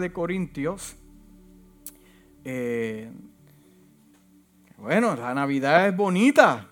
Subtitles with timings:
[0.00, 0.96] de Corintios.
[2.44, 3.10] Eh,
[4.76, 6.68] bueno, la Navidad es bonita.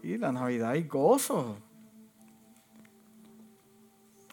[0.00, 1.58] Sí, la Navidad hay gozo.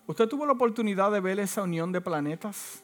[0.07, 2.83] ¿Usted tuvo la oportunidad de ver esa unión de planetas?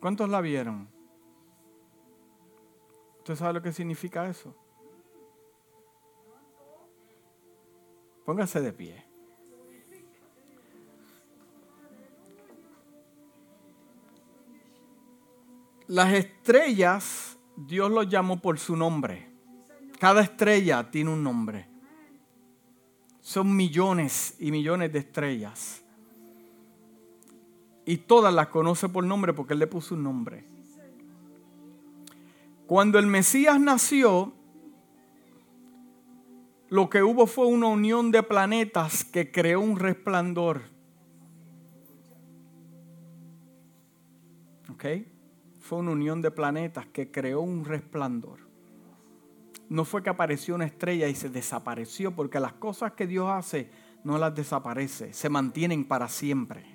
[0.00, 0.88] ¿Cuántos la vieron?
[3.18, 4.54] ¿Usted sabe lo que significa eso?
[8.24, 9.11] Póngase de pie.
[15.92, 19.28] Las estrellas, Dios los llamó por su nombre.
[20.00, 21.68] Cada estrella tiene un nombre.
[23.20, 25.84] Son millones y millones de estrellas.
[27.84, 30.46] Y todas las conoce por nombre porque Él le puso un nombre.
[32.66, 34.32] Cuando el Mesías nació,
[36.70, 40.62] lo que hubo fue una unión de planetas que creó un resplandor.
[44.70, 45.11] ¿Ok?
[45.62, 48.40] Fue una unión de planetas que creó un resplandor.
[49.68, 53.70] No fue que apareció una estrella y se desapareció, porque las cosas que Dios hace
[54.02, 56.66] no las desaparece, se mantienen para siempre.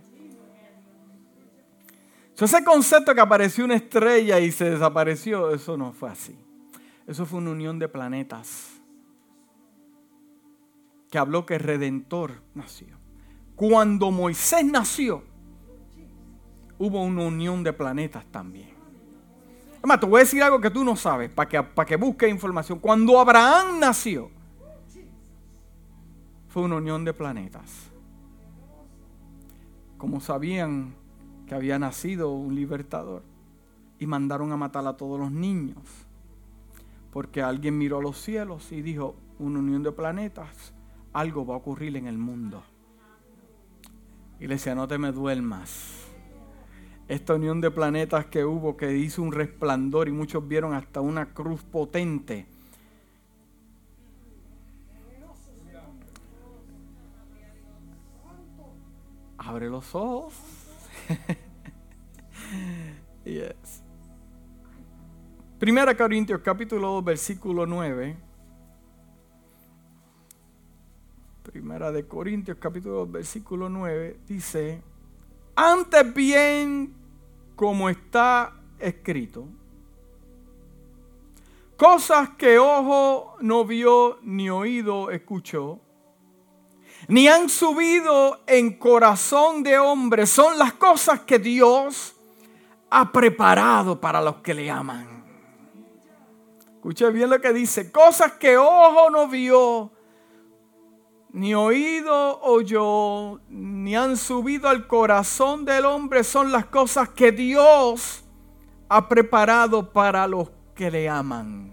[2.39, 6.37] ese concepto que apareció una estrella y se desapareció, eso no fue así.
[7.05, 8.71] Eso fue una unión de planetas
[11.11, 12.97] que habló que el Redentor nació.
[13.57, 15.23] Cuando Moisés nació,
[16.77, 18.76] hubo una unión de planetas también.
[19.87, 22.29] Además, te voy a decir algo que tú no sabes, para que, para que busques
[22.29, 22.77] información.
[22.79, 24.29] Cuando Abraham nació,
[26.49, 27.89] fue una unión de planetas.
[29.97, 30.93] Como sabían
[31.45, 33.23] que había nacido un libertador
[33.97, 35.81] y mandaron a matar a todos los niños,
[37.13, 40.73] porque alguien miró a los cielos y dijo, una unión de planetas
[41.13, 42.61] algo va a ocurrir en el mundo.
[44.41, 46.06] Iglesia, no te me duermas.
[47.07, 51.33] Esta unión de planetas que hubo, que hizo un resplandor y muchos vieron hasta una
[51.33, 52.45] cruz potente.
[59.37, 60.33] Abre los ojos.
[63.23, 63.83] yes.
[65.59, 68.17] Primera Corintios capítulo 2 versículo 9.
[71.43, 74.81] Primera de Corintios capítulo 2, versículo 9 dice,
[75.55, 76.96] antes bien
[77.57, 79.47] como está escrito,
[81.75, 85.79] cosas que ojo no vio ni oído escuchó,
[87.07, 92.15] ni han subido en corazón de hombre, son las cosas que Dios
[92.91, 95.25] ha preparado para los que le aman.
[96.75, 99.91] Escuche bien lo que dice, cosas que ojo no vio,
[101.37, 108.23] ni oído oyó, ni han subido al corazón del hombre son las cosas que Dios
[108.89, 111.69] ha preparado para los que le aman.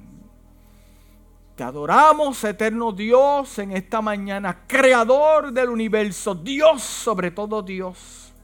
[1.56, 8.34] Te adoramos, eterno Dios, en esta mañana, creador del universo, Dios sobre todo Dios.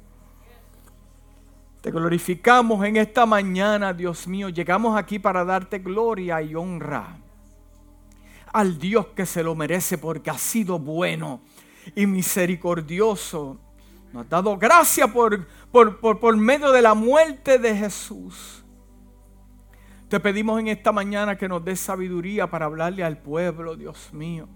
[1.82, 4.48] Te glorificamos en esta mañana, Dios mío.
[4.48, 7.19] Llegamos aquí para darte gloria y honra
[8.52, 11.40] al Dios que se lo merece porque ha sido bueno
[11.94, 13.58] y misericordioso.
[14.12, 18.64] Nos ha dado gracia por, por, por, medio de la muerte de Jesús.
[20.08, 24.48] Te pedimos en esta mañana que nos des sabiduría para hablarle al pueblo, Dios mío.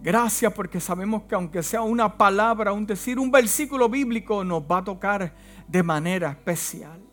[0.00, 4.78] Gracias porque sabemos que aunque sea una palabra, un decir, un versículo bíblico, nos va
[4.78, 5.34] a tocar
[5.66, 7.07] de manera especial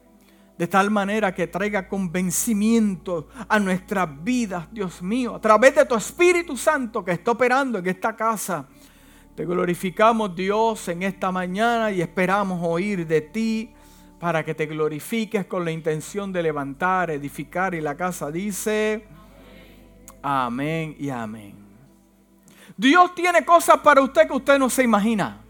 [0.57, 5.95] de tal manera que traiga convencimiento a nuestras vidas, Dios mío, a través de tu
[5.95, 8.67] Espíritu Santo que está operando en esta casa.
[9.35, 13.73] Te glorificamos, Dios, en esta mañana y esperamos oír de ti
[14.17, 17.75] para que te glorifiques con la intención de levantar, edificar.
[17.75, 19.05] Y la casa dice,
[20.21, 21.53] amén y amén.
[22.77, 25.41] Dios tiene cosas para usted que usted no se imagina.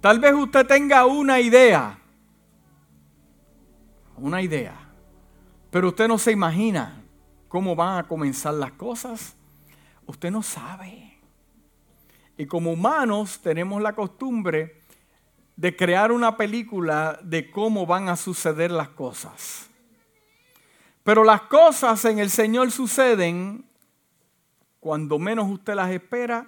[0.00, 1.97] Tal vez usted tenga una idea
[4.20, 4.76] una idea,
[5.70, 7.02] pero usted no se imagina
[7.48, 9.36] cómo van a comenzar las cosas.
[10.06, 11.18] Usted no sabe.
[12.36, 14.82] Y como humanos tenemos la costumbre
[15.56, 19.68] de crear una película de cómo van a suceder las cosas.
[21.02, 23.68] Pero las cosas en el Señor suceden
[24.78, 26.46] cuando menos usted las espera,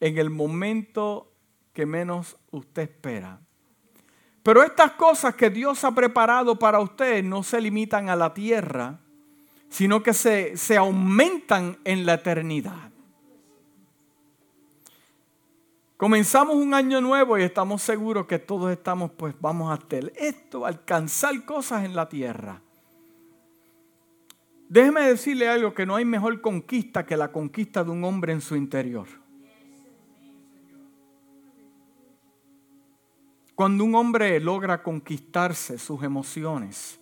[0.00, 1.32] en el momento
[1.72, 3.40] que menos usted espera.
[4.44, 9.00] Pero estas cosas que Dios ha preparado para usted no se limitan a la tierra,
[9.70, 12.90] sino que se, se aumentan en la eternidad.
[15.96, 20.66] Comenzamos un año nuevo y estamos seguros que todos estamos, pues vamos a hacer esto,
[20.66, 22.60] alcanzar cosas en la tierra.
[24.68, 28.42] Déjeme decirle algo que no hay mejor conquista que la conquista de un hombre en
[28.42, 29.23] su interior.
[33.54, 37.00] Cuando un hombre logra conquistarse sus emociones,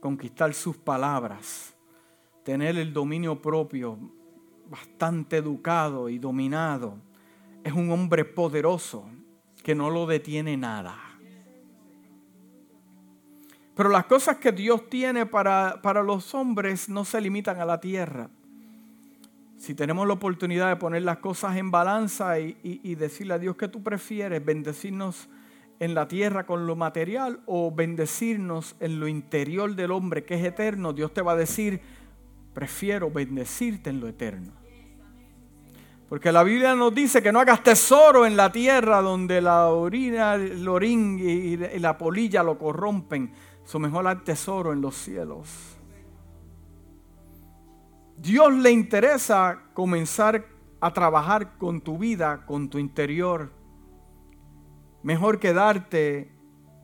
[0.00, 1.76] conquistar sus palabras,
[2.42, 3.96] tener el dominio propio
[4.68, 6.96] bastante educado y dominado,
[7.62, 9.08] es un hombre poderoso
[9.62, 10.98] que no lo detiene nada.
[13.76, 17.80] Pero las cosas que Dios tiene para, para los hombres no se limitan a la
[17.80, 18.28] tierra.
[19.56, 23.54] Si tenemos la oportunidad de poner las cosas en balanza y, y decirle a Dios
[23.54, 25.28] que tú prefieres, bendecirnos
[25.80, 30.44] en la tierra con lo material o bendecirnos en lo interior del hombre que es
[30.44, 31.80] eterno, Dios te va a decir,
[32.52, 34.52] prefiero bendecirte en lo eterno.
[36.10, 40.34] Porque la Biblia nos dice que no hagas tesoro en la tierra donde la orina,
[40.34, 43.32] el orín y la polilla lo corrompen.
[43.64, 45.48] Su mejor al tesoro en los cielos.
[48.16, 50.44] Dios le interesa comenzar
[50.80, 53.59] a trabajar con tu vida, con tu interior.
[55.02, 56.30] Mejor que darte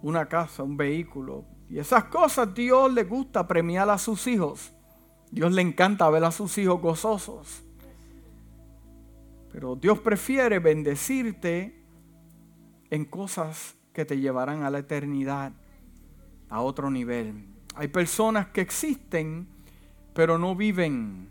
[0.02, 1.44] una casa, un vehículo.
[1.68, 4.72] Y esas cosas Dios le gusta premiar a sus hijos.
[5.30, 7.64] Dios le encanta ver a sus hijos gozosos.
[9.52, 11.82] Pero Dios prefiere bendecirte
[12.90, 15.52] en cosas que te llevarán a la eternidad,
[16.48, 17.48] a otro nivel.
[17.74, 19.48] Hay personas que existen,
[20.14, 21.30] pero no viven.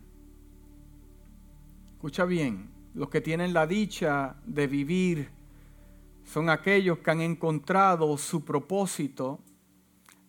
[1.94, 5.30] Escucha bien, los que tienen la dicha de vivir
[6.26, 9.40] son aquellos que han encontrado su propósito,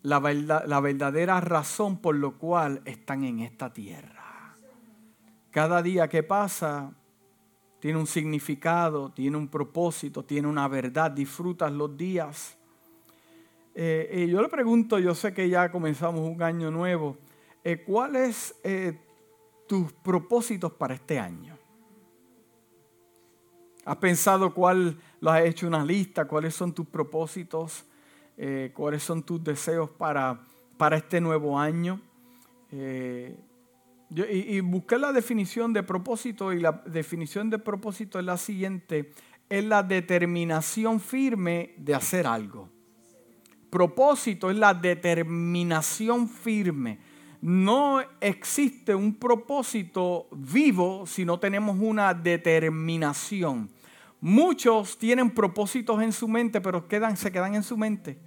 [0.03, 4.55] la, verdadera razón por lo cual están en esta tierra.
[5.51, 6.93] Cada día que pasa
[7.81, 12.57] tiene un significado, tiene un propósito, tiene una verdad, disfrutas los días.
[13.75, 17.17] Eh, yo le pregunto, yo sé que ya comenzamos un año nuevo,
[17.65, 18.99] eh, ¿cuáles eh,
[19.67, 21.59] tus propósitos para este año?
[23.85, 27.85] ¿Has pensado cuál, lo has hecho una lista, cuáles son tus propósitos,
[28.37, 30.39] eh, cuáles son tus deseos para,
[30.77, 32.01] para este nuevo año?
[32.71, 39.11] y, busqué la definición de propósito y la definición de propósito es la siguiente,
[39.49, 42.69] es la determinación firme de hacer algo.
[43.69, 47.01] Propósito es la determinación firme.
[47.41, 53.71] No existe un propósito vivo si no tenemos una determinación.
[54.21, 58.19] Muchos tienen propósitos en su mente, pero quedan, se quedan en su mente.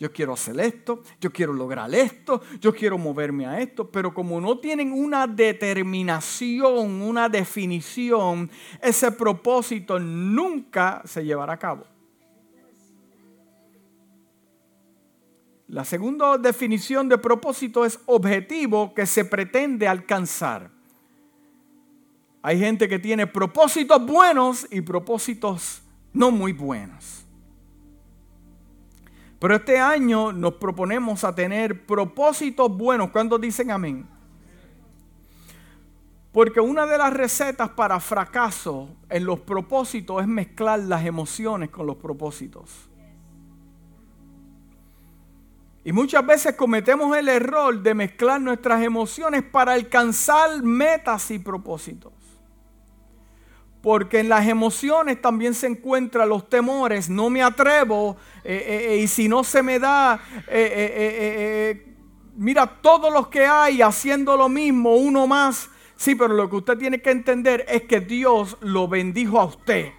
[0.00, 4.40] Yo quiero hacer esto, yo quiero lograr esto, yo quiero moverme a esto, pero como
[4.40, 8.50] no tienen una determinación, una definición,
[8.82, 11.84] ese propósito nunca se llevará a cabo.
[15.68, 20.73] La segunda definición de propósito es objetivo que se pretende alcanzar.
[22.46, 25.80] Hay gente que tiene propósitos buenos y propósitos
[26.12, 27.24] no muy buenos.
[29.38, 33.08] Pero este año nos proponemos a tener propósitos buenos.
[33.08, 34.06] ¿Cuántos dicen amén?
[36.32, 41.86] Porque una de las recetas para fracaso en los propósitos es mezclar las emociones con
[41.86, 42.90] los propósitos.
[45.82, 52.12] Y muchas veces cometemos el error de mezclar nuestras emociones para alcanzar metas y propósitos.
[53.84, 57.10] Porque en las emociones también se encuentran los temores.
[57.10, 58.16] No me atrevo.
[58.42, 60.18] Eh, eh, eh, y si no se me da,
[62.34, 65.68] mira todos los que hay haciendo lo mismo, uno más.
[65.96, 69.92] Sí, pero lo que usted tiene que entender es que Dios lo bendijo a usted.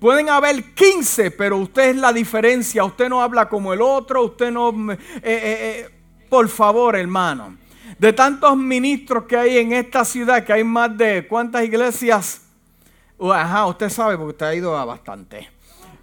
[0.00, 2.84] Pueden haber 15, pero usted es la diferencia.
[2.84, 4.24] Usted no habla como el otro.
[4.24, 4.74] Usted no...
[6.30, 7.54] por favor, hermano.
[7.98, 12.47] De tantos ministros que hay en esta ciudad, que hay más de cuántas iglesias
[13.20, 15.50] Ajá, usted sabe porque usted ha ido a bastante.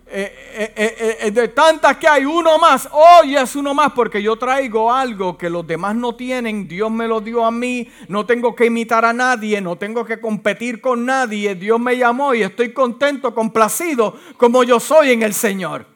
[0.07, 2.88] Eh, eh, eh, de tantas que hay, uno más.
[2.91, 6.67] Hoy es uno más porque yo traigo algo que los demás no tienen.
[6.67, 7.89] Dios me lo dio a mí.
[8.07, 9.60] No tengo que imitar a nadie.
[9.62, 11.55] No tengo que competir con nadie.
[11.55, 15.94] Dios me llamó y estoy contento, complacido como yo soy en el Señor.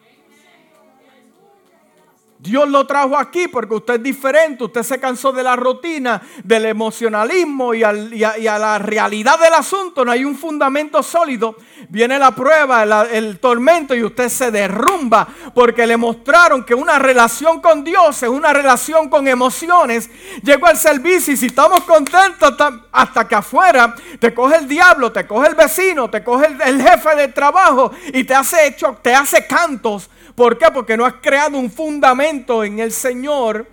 [2.42, 6.68] Dios lo trajo aquí porque usted es diferente, usted se cansó de la rutina, del
[6.68, 11.58] emocionalismo y, a, la realidad del asunto, no hay un fundamento sólido.
[11.90, 17.60] Viene la prueba, el tormento y usted se derrumba porque le mostraron que una relación
[17.60, 20.10] con Dios es una relación con emociones.
[20.42, 22.56] Llegó al servicio y si estamos contentos
[22.94, 27.16] hasta, que afuera te coge el diablo, te coge el vecino, te coge el, jefe
[27.18, 30.68] de trabajo y te hace, hecho, te hace cantos ¿Por qué?
[30.74, 33.68] Porque no has creado un fundamento en el Señor,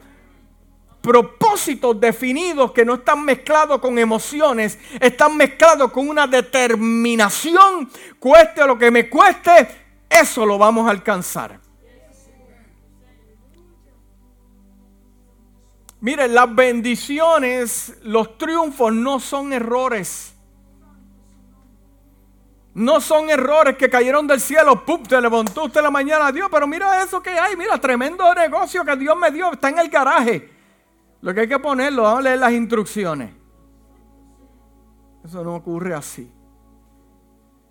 [1.01, 8.77] propósitos definidos que no están mezclados con emociones, están mezclados con una determinación, cueste lo
[8.77, 9.69] que me cueste,
[10.11, 11.61] eso lo vamos a alcanzar.
[16.01, 20.36] Miren, las bendiciones, los triunfos no son errores.
[22.76, 25.02] No son errores que cayeron del cielo, ¡pum!
[25.02, 28.95] Te levantó usted la mañana, Dios, pero mira eso que hay, mira, tremendo negocio que
[28.97, 30.50] Dios me dio, está en el garaje.
[31.23, 33.33] Lo que hay que ponerlo, vamos a leer las instrucciones.
[35.25, 36.30] Eso no ocurre así.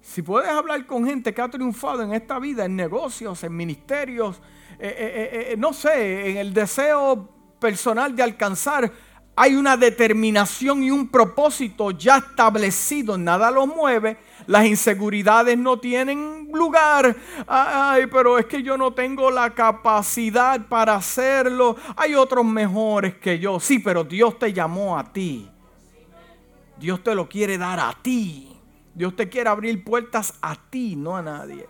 [0.02, 4.42] Si puedes hablar con gente que ha triunfado en esta vida, en negocios, en ministerios,
[4.80, 8.92] eh, eh, eh, no sé, en el deseo personal de alcanzar,
[9.36, 14.18] hay una determinación y un propósito ya establecido, nada lo mueve
[14.48, 17.16] las inseguridades no tienen lugar.
[17.48, 21.76] Ay, pero es que yo no tengo la capacidad para hacerlo.
[21.96, 23.60] Hay otros mejores que yo.
[23.60, 25.50] Sí, pero Dios te llamó a ti.
[26.78, 28.52] Dios te lo quiere dar a ti.
[28.94, 31.68] Dios te quiere abrir puertas a ti, no a nadie.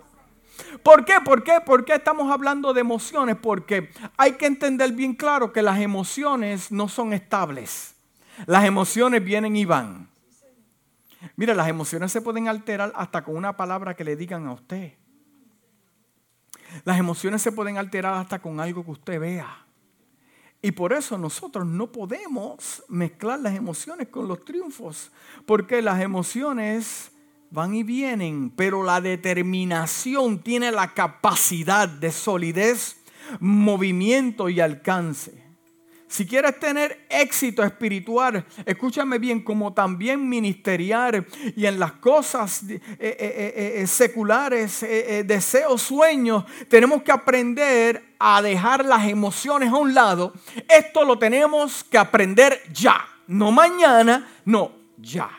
[0.83, 1.15] ¿Por qué?
[1.23, 1.59] ¿Por qué?
[1.65, 3.35] ¿Por qué estamos hablando de emociones?
[3.35, 7.95] Porque hay que entender bien claro que las emociones no son estables.
[8.45, 10.07] Las emociones vienen y van.
[11.35, 14.93] Mira, las emociones se pueden alterar hasta con una palabra que le digan a usted.
[16.83, 19.65] Las emociones se pueden alterar hasta con algo que usted vea.
[20.61, 25.11] Y por eso nosotros no podemos mezclar las emociones con los triunfos,
[25.45, 27.11] porque las emociones
[27.51, 33.03] van y vienen, pero la determinación tiene la capacidad de solidez,
[33.39, 35.44] movimiento y alcance.
[36.07, 42.79] Si quieres tener éxito espiritual, escúchame bien, como también ministerial y en las cosas eh,
[42.99, 44.85] eh, eh, seculares,
[45.25, 50.33] deseos, sueños, tenemos que aprender a dejar las emociones a un lado.
[50.69, 55.29] Esto lo tenemos que aprender ya, no mañana, no, ya.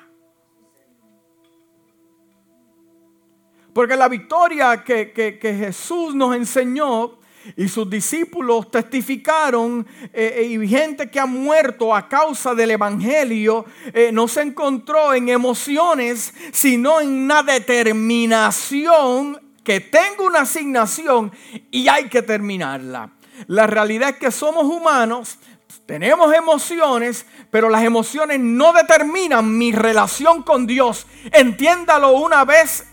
[3.73, 7.19] Porque la victoria que Jesús nos enseñó
[7.57, 13.65] y sus discípulos testificaron eh, eh, y gente que ha muerto a causa del Evangelio
[13.93, 21.33] eh, no se encontró en emociones, sino en una determinación que tengo una asignación
[21.71, 23.11] y hay que terminarla.
[23.47, 25.39] La realidad es que somos humanos,
[25.85, 31.07] tenemos emociones, pero las emociones no determinan mi relación con Dios.
[31.33, 32.87] Entiéndalo una vez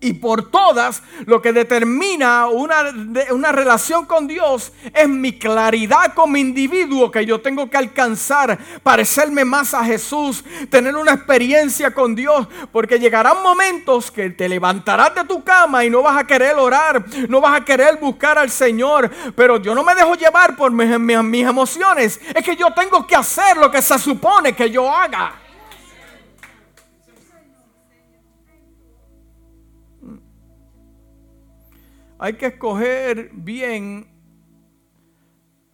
[0.00, 2.92] y por todas, lo que determina una,
[3.30, 9.46] una, relación con Dios es mi claridad como individuo que yo tengo que alcanzar, parecerme
[9.46, 15.24] más a Jesús, tener una experiencia con Dios, porque llegarán momentos que te levantarás de
[15.24, 19.10] tu cama y no vas a querer orar, no vas a querer buscar al Señor,
[19.34, 23.16] pero yo no me dejo llevar por mis, mis emociones, es que yo tengo que
[23.16, 25.43] hacer lo que se supone que yo haga.
[32.24, 34.06] Hay que escoger bien,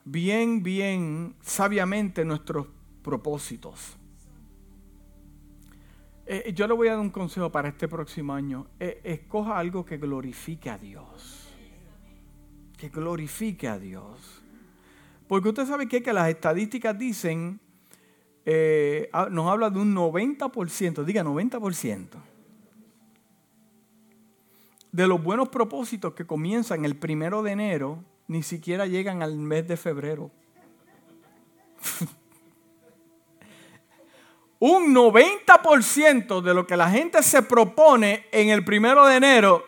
[0.05, 2.67] bien, bien, sabiamente nuestros
[3.05, 3.97] propósitos.
[6.27, 8.67] Eh, yo le voy a dar un consejo para este próximo año.
[8.81, 11.55] Eh, escoja algo que glorifique a Dios.
[12.77, 14.43] Que glorifique a Dios.
[15.29, 17.61] Porque usted sabe que, que las estadísticas dicen,
[18.45, 22.30] eh, nos habla de un 90%, diga 90%
[24.93, 29.69] de los buenos propósitos que comienzan el primero de enero, ni siquiera llegan al mes
[29.69, 30.31] de febrero.
[34.59, 39.65] Un 90% de lo que la gente se propone en el primero de enero.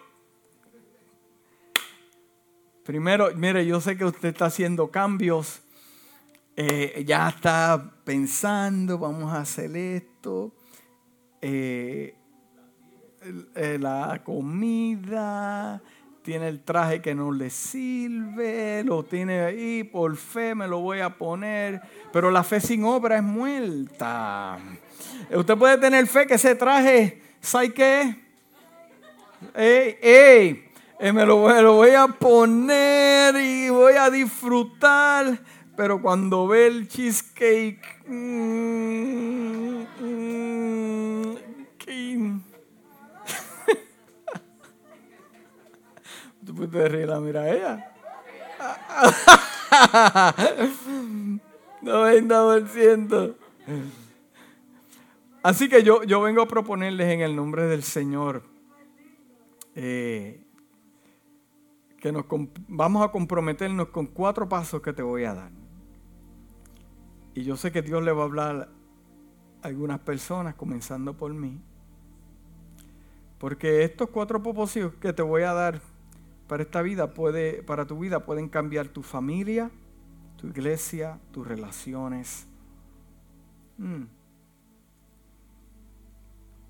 [2.84, 5.62] Primero, mire, yo sé que usted está haciendo cambios.
[6.56, 10.52] Eh, ya está pensando, vamos a hacer esto.
[11.40, 12.14] Eh,
[13.54, 15.80] eh, la comida,
[16.22, 21.00] tiene el traje que no le sirve, lo tiene ahí, por fe me lo voy
[21.00, 21.80] a poner,
[22.12, 24.58] pero la fe sin obra es muerta.
[25.34, 28.16] Usted puede tener fe que ese traje, ¿sabe qué?
[29.54, 30.64] Ey, ey,
[31.00, 35.36] Eh, me, lo, voy a poner y voy a disfrutar.
[35.76, 37.82] Pero cuando ve el cheesecake...
[38.06, 38.52] Mmm,
[46.54, 47.92] Tú puedes reír, mira a ella.
[51.82, 53.34] 90%.
[55.42, 58.42] Así que yo, yo vengo a proponerles en el nombre del Señor
[59.74, 60.44] eh,
[61.98, 62.26] que nos
[62.68, 65.50] vamos a comprometernos con cuatro pasos que te voy a dar.
[67.34, 68.68] Y yo sé que Dios le va a hablar
[69.62, 71.58] a algunas personas, comenzando por mí.
[73.38, 75.80] Porque estos cuatro propósitos que te voy a dar
[76.52, 79.70] para esta vida puede, para tu vida pueden cambiar tu familia,
[80.36, 82.46] tu iglesia, tus relaciones.
[83.78, 84.02] Mm.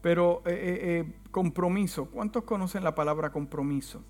[0.00, 4.04] Pero eh, eh, eh, compromiso, ¿cuántos conocen la palabra compromiso?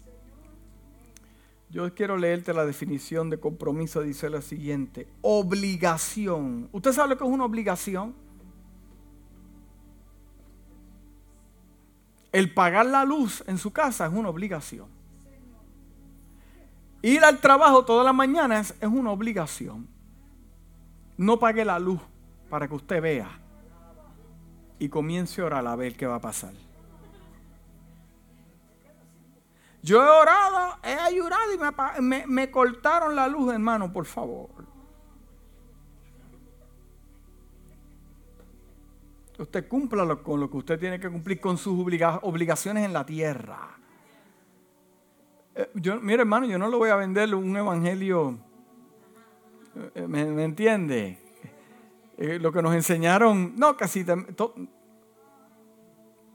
[1.71, 6.69] Yo quiero leerte la definición de compromiso, dice lo siguiente, obligación.
[6.73, 8.14] ¿Usted sabe lo que es una obligación?
[12.31, 15.00] El pagar la luz en su casa es una obligación.
[17.03, 19.89] Ir al trabajo todas las mañanas es una obligación.
[21.17, 22.01] No pague la luz
[22.49, 23.29] para que usted vea
[24.79, 26.53] y comience a orar a ver qué va a pasar.
[29.83, 34.51] Yo he orado, he ayudado y me, cortaron la luz, hermano, por favor.
[39.39, 41.77] Usted cumpla con lo que usted tiene que cumplir con sus
[42.23, 43.82] obligaciones en la tierra.
[45.55, 48.39] Eh, yo, mire, hermano, yo no le voy a vender un evangelio.
[49.95, 51.19] Eh, ¿Me, entiende?
[52.17, 54.05] Eh, lo que nos enseñaron, no, casi.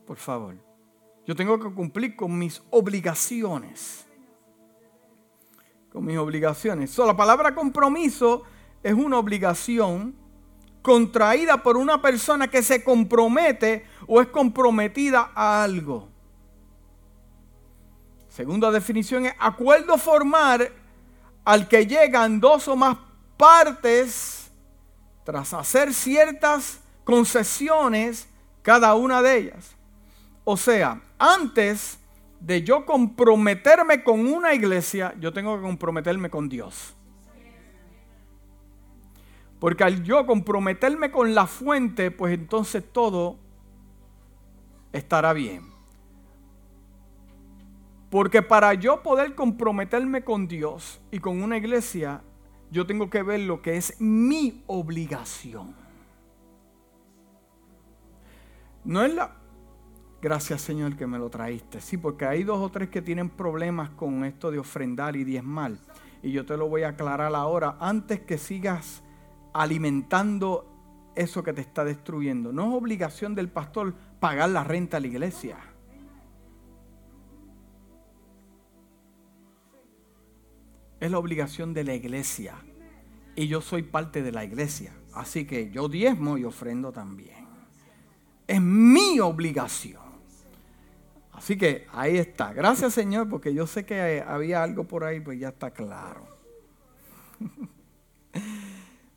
[0.05, 0.55] Por favor.
[1.25, 4.07] Yo tengo que cumplir con mis obligaciones.
[5.91, 6.91] Con mis obligaciones.
[6.91, 8.43] So, la palabra compromiso
[8.83, 10.15] es una obligación
[10.81, 16.07] contraída por una persona que se compromete o es comprometida a algo.
[18.37, 20.71] Segunda definición es acuerdo formar
[21.43, 22.95] al que llegan dos o más
[23.35, 24.51] partes
[25.23, 28.29] tras hacer ciertas concesiones
[28.61, 29.75] cada una de ellas.
[30.43, 31.97] O sea, antes
[32.39, 36.93] de yo comprometerme con una iglesia, yo tengo que comprometerme con Dios.
[39.59, 43.39] Porque al yo comprometerme con la fuente, pues entonces todo
[44.93, 45.76] estará bien.
[48.09, 52.21] Porque para yo poder comprometerme con Dios y con una iglesia,
[52.71, 55.75] yo tengo que ver lo que es mi obligación.
[58.85, 59.35] No es la...
[60.21, 61.81] Gracias Señor que me lo traíste.
[61.81, 65.73] Sí, porque hay dos o tres que tienen problemas con esto de ofrendar y diezmar.
[66.23, 69.03] Y yo te lo voy a aclarar ahora antes que sigas
[69.53, 70.65] alimentando
[71.15, 72.53] eso que te está destruyendo.
[72.53, 75.57] No es obligación del pastor pagar la renta a la iglesia.
[80.99, 82.55] Es la obligación de la iglesia.
[83.35, 84.93] Y yo soy parte de la iglesia.
[85.13, 87.47] Así que yo diezmo y ofrendo también.
[88.47, 90.01] Es mi obligación.
[91.33, 92.51] Así que ahí está.
[92.53, 96.27] Gracias Señor, porque yo sé que había algo por ahí, pues ya está claro.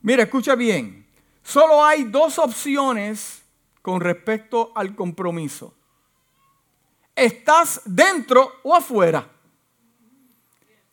[0.03, 1.07] Mira, escucha bien.
[1.43, 3.43] Solo hay dos opciones
[3.83, 5.75] con respecto al compromiso.
[7.16, 9.39] ¿Estás dentro o afuera?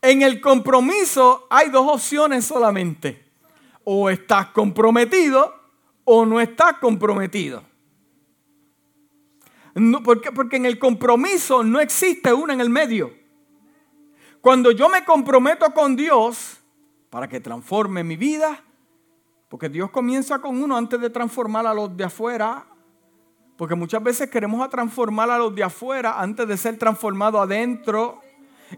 [0.08, 3.26] En el compromiso hay dos opciones solamente.
[3.84, 5.54] O estás comprometido
[6.04, 7.62] o no estás comprometido.
[9.74, 13.12] No, porque, en el compromiso no existe una en el medio.
[14.40, 16.58] Cuando yo me comprometo con Dios
[17.10, 18.64] para que transforme mi vida,
[19.50, 22.64] porque Dios comienza con uno antes de transformar a los de afuera,
[23.58, 28.22] porque muchas veces queremos transformar a los de afuera antes de ser transformado adentro.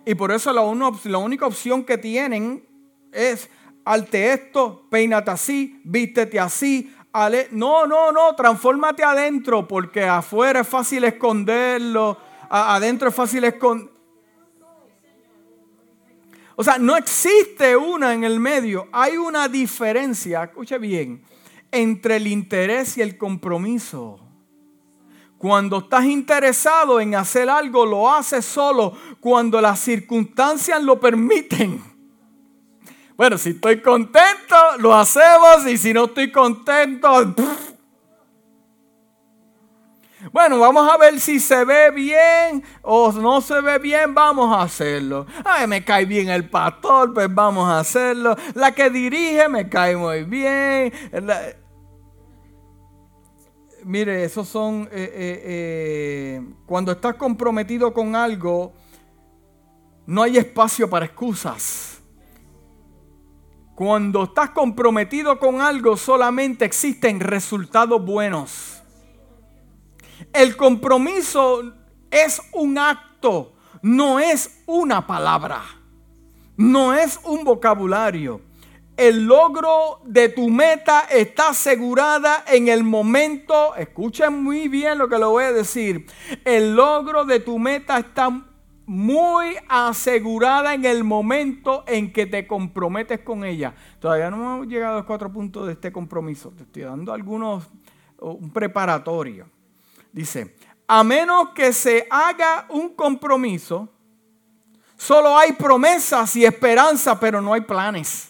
[0.05, 2.67] Y por eso la, única opción que tienen
[3.13, 3.51] es
[3.85, 6.95] alte esto, peínate así, vístete así.
[7.51, 12.17] No, no, no, transfórmate adentro porque afuera es fácil esconderlo,
[12.49, 14.01] adentro es fácil esconder.
[16.55, 18.87] O sea, no existe una en el medio.
[18.93, 21.23] Hay una diferencia, escuche bien,
[21.73, 24.21] entre el interés y el compromiso.
[25.41, 31.83] Cuando estás interesado en hacer algo, lo haces solo cuando las circunstancias lo permiten.
[33.17, 37.35] Bueno, si estoy contento, lo hacemos y si no estoy contento...
[40.31, 44.61] Bueno, vamos a ver si se ve bien o no se ve bien, vamos a
[44.61, 45.25] hacerlo.
[45.43, 48.37] Ay, me cae bien el pastor, pues vamos a hacerlo.
[48.53, 50.93] La que dirige me cae muy bien.
[53.85, 58.73] Mire, esos son, eh, eh, eh, cuando estás comprometido con algo,
[60.07, 62.01] no hay espacio para excusas.
[63.75, 68.83] Cuando estás comprometido con algo, solamente existen resultados buenos.
[70.33, 71.73] El compromiso
[72.11, 75.63] es un acto, no es una palabra,
[76.57, 78.43] no es un vocabulario.
[79.01, 85.17] El logro de tu meta está asegurada en el momento, escuchen muy bien lo que
[85.17, 86.05] le voy a decir,
[86.45, 88.29] el logro de tu meta está
[88.85, 93.75] muy asegurada en el momento en que te comprometes con ella.
[94.01, 96.51] Todavía no hemos llegado a los cuatro puntos de este compromiso.
[96.51, 97.71] Te estoy dando algunos,
[98.19, 99.49] un preparatorio.
[100.13, 103.89] Dice, a menos que se haga un compromiso,
[104.99, 108.30] solo hay promesas y esperanza, pero no hay planes.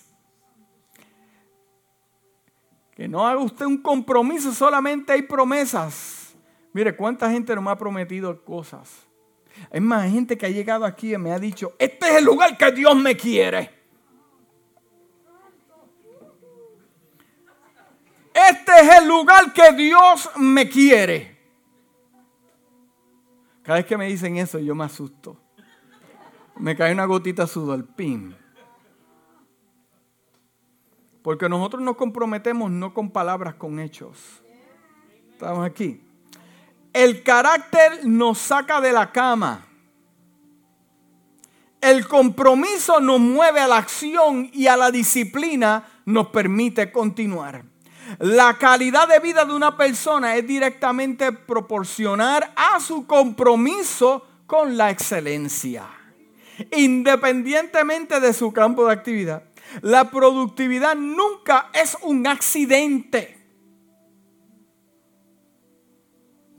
[3.01, 6.35] Que no haga usted un compromiso, solamente hay promesas.
[6.75, 9.07] Mire, cuánta gente no me ha prometido cosas.
[9.73, 12.59] Hay más gente que ha llegado aquí y me ha dicho, este es el lugar
[12.59, 13.71] que Dios me quiere.
[18.35, 21.39] Este es el lugar que Dios me quiere.
[23.63, 25.41] Cada vez que me dicen eso, yo me asusto.
[26.59, 28.35] Me cae una gotita sudor, pim.
[31.23, 34.43] Porque nosotros nos comprometemos no con palabras, con hechos.
[35.33, 36.01] Estamos aquí.
[36.93, 39.67] El carácter nos saca de la cama.
[41.81, 47.65] El compromiso nos mueve a la acción y a la disciplina nos permite continuar.
[48.19, 54.91] La calidad de vida de una persona es directamente proporcional a su compromiso con la
[54.91, 55.87] excelencia.
[56.73, 59.45] Independientemente de su campo de actividad,
[59.83, 63.41] la productividad nunca es un accidente.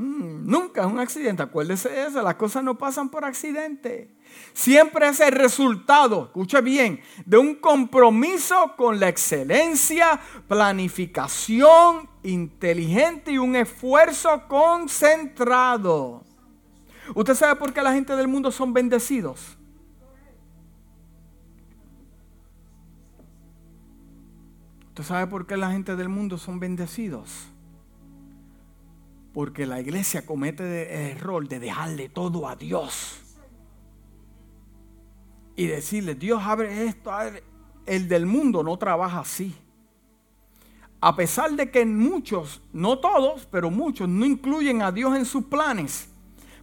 [0.01, 1.43] Mm, nunca es un accidente.
[1.43, 4.15] Acuérdese de eso, las cosas no pasan por accidente.
[4.53, 13.37] Siempre es el resultado, escuche bien, de un compromiso con la excelencia, planificación inteligente y
[13.37, 16.23] un esfuerzo concentrado.
[17.13, 19.57] ¿Usted sabe por qué la gente del mundo son bendecidos?
[24.91, 27.47] ¿Usted sabe por qué la gente del mundo son bendecidos?
[29.33, 33.21] Porque la iglesia comete el error de dejarle todo a Dios
[35.55, 37.09] y decirle, Dios abre esto,
[37.85, 39.55] el del mundo no trabaja así.
[40.99, 45.45] A pesar de que muchos, no todos, pero muchos no incluyen a Dios en sus
[45.45, 46.09] planes.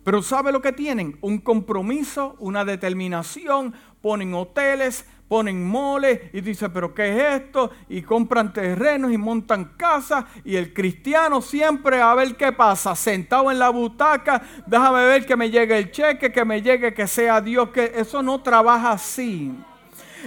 [0.05, 1.17] Pero ¿sabe lo que tienen?
[1.23, 7.71] Un compromiso, una determinación, ponen hoteles, ponen moles y dice, pero ¿qué es esto?
[7.88, 13.51] Y compran terrenos y montan casas y el cristiano siempre a ver qué pasa, sentado
[13.51, 17.41] en la butaca, déjame ver que me llegue el cheque, que me llegue, que sea
[17.41, 19.53] Dios, que eso no trabaja así.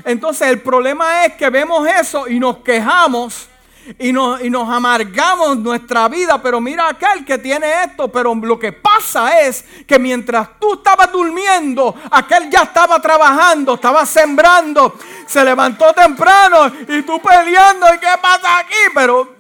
[0.06, 3.50] Entonces el problema es que vemos eso y nos quejamos
[3.98, 8.58] y nos, y nos amargamos nuestra vida, pero mira aquel que tiene esto, pero lo
[8.60, 15.44] que pasa es que mientras tú estabas durmiendo, aquel ya estaba trabajando, estaba sembrando, se
[15.44, 18.76] levantó temprano y tú peleando, ¿y qué pasa aquí?
[18.94, 19.36] Pero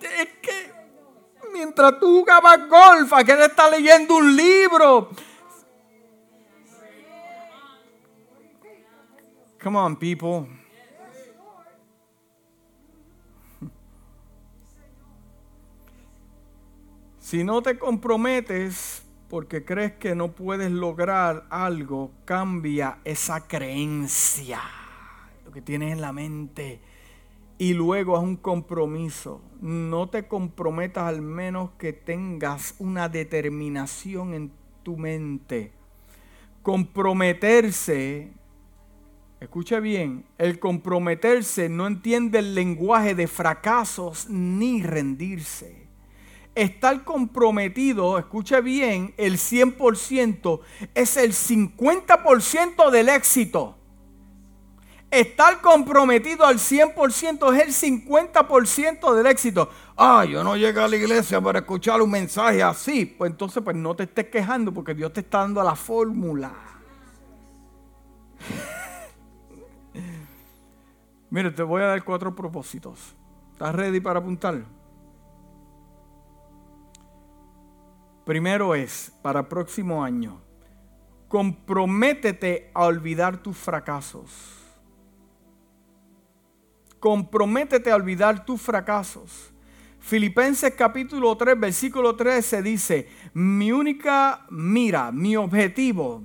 [0.00, 0.72] es que
[1.52, 5.10] mientras tú jugabas golf, aquel está leyendo un libro.
[9.62, 10.63] Come on, people.
[17.24, 24.60] Si no te comprometes porque crees que no puedes lograr algo, cambia esa creencia,
[25.46, 26.82] lo que tienes en la mente,
[27.56, 29.40] y luego haz un compromiso.
[29.62, 35.72] No te comprometas al menos que tengas una determinación en tu mente.
[36.62, 38.32] Comprometerse,
[39.40, 45.83] escucha bien, el comprometerse no entiende el lenguaje de fracasos ni rendirse
[46.54, 50.60] estar comprometido, escuche bien, el 100%
[50.94, 53.76] es el 50% del éxito.
[55.10, 59.70] Estar comprometido al 100% es el 50% del éxito.
[59.96, 63.06] Ah, yo no llegué a la iglesia para escuchar un mensaje así.
[63.06, 66.52] Pues entonces pues no te estés quejando porque Dios te está dando la fórmula.
[71.30, 73.14] Mire, te voy a dar cuatro propósitos.
[73.52, 74.66] ¿Estás ready para apuntarlo?
[78.24, 80.40] Primero es, para próximo año,
[81.28, 84.30] comprométete a olvidar tus fracasos.
[86.98, 89.52] Comprométete a olvidar tus fracasos.
[90.00, 96.22] Filipenses capítulo 3, versículo 13 dice, mi única mira, mi objetivo,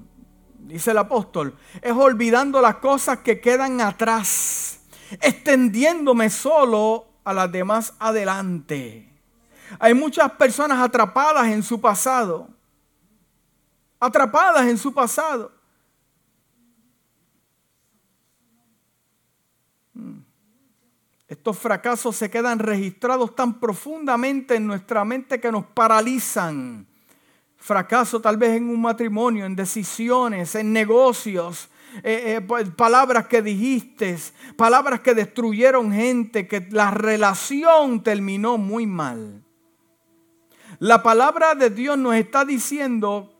[0.57, 4.85] dice el apóstol, es olvidando las cosas que quedan atrás,
[5.21, 9.08] extendiéndome solo a las demás adelante.
[9.77, 12.49] Hay muchas personas atrapadas en su pasado.
[13.99, 15.51] Atrapadas en su pasado.
[19.93, 20.21] Hmm.
[21.27, 26.87] Estos fracasos se quedan registrados tan profundamente en nuestra mente que nos paralizan.
[27.57, 31.69] Fracaso tal vez en un matrimonio, en decisiones, en negocios,
[32.03, 34.17] eh, eh, palabras que dijiste,
[34.55, 39.43] palabras que destruyeron gente, que la relación terminó muy mal.
[40.79, 43.33] La palabra de Dios nos está diciendo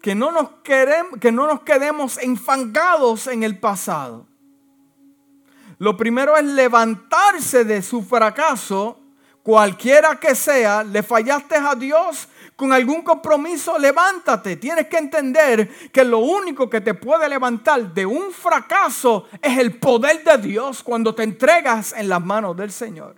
[0.00, 4.26] que no nos, queremos, que no nos quedemos enfangados en el pasado.
[5.78, 9.00] Lo primero es levantarse de su fracaso,
[9.42, 14.56] cualquiera que sea, le fallaste a Dios con algún compromiso, levántate.
[14.56, 19.78] Tienes que entender que lo único que te puede levantar de un fracaso es el
[19.78, 23.16] poder de Dios cuando te entregas en las manos del Señor.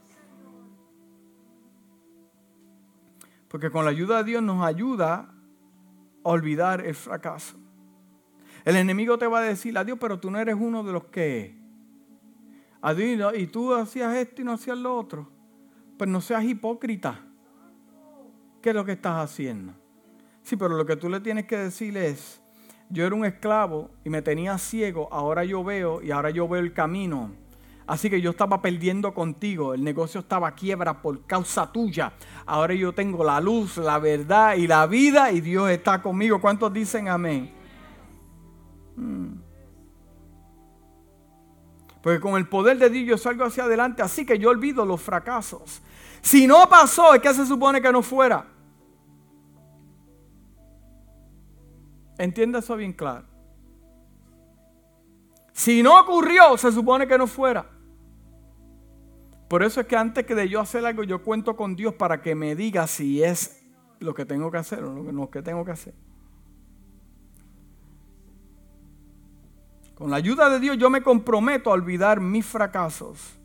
[3.52, 5.28] Porque con la ayuda de Dios nos ayuda
[6.24, 7.58] a olvidar el fracaso.
[8.64, 11.60] El enemigo te va a decir, adiós, pero tú no eres uno de los que...
[12.80, 15.28] Adiós, y tú hacías esto y no hacías lo otro.
[15.98, 17.20] Pues no seas hipócrita.
[18.62, 19.74] ¿Qué es lo que estás haciendo?
[20.40, 22.40] Sí, pero lo que tú le tienes que decir es,
[22.88, 26.62] yo era un esclavo y me tenía ciego, ahora yo veo y ahora yo veo
[26.62, 27.32] el camino.
[27.86, 32.12] Así que yo estaba perdiendo contigo, el negocio estaba a quiebra por causa tuya.
[32.46, 36.40] Ahora yo tengo la luz, la verdad y la vida y Dios está conmigo.
[36.40, 37.52] ¿Cuántos dicen amén?
[38.96, 39.34] Hmm.
[42.02, 45.00] Porque con el poder de Dios yo salgo hacia adelante, así que yo olvido los
[45.00, 45.82] fracasos.
[46.20, 48.46] Si no pasó, es que se supone que no fuera.
[52.18, 53.31] Entienda eso bien claro.
[55.62, 57.64] Si no ocurrió, se supone que no fuera.
[59.48, 62.20] Por eso es que antes que de yo hacer algo, yo cuento con Dios para
[62.20, 63.62] que me diga si es
[64.00, 65.94] lo que tengo que hacer o lo que tengo que hacer.
[69.94, 73.38] Con la ayuda de Dios yo me comprometo a olvidar mis fracasos.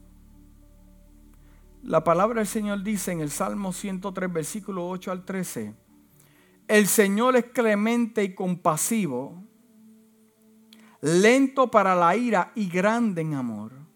[1.83, 5.75] La palabra del Señor dice en el Salmo 103, versículo 8 al 13,
[6.67, 9.46] el Señor es clemente y compasivo,
[11.01, 13.87] lento para la ira y grande en amor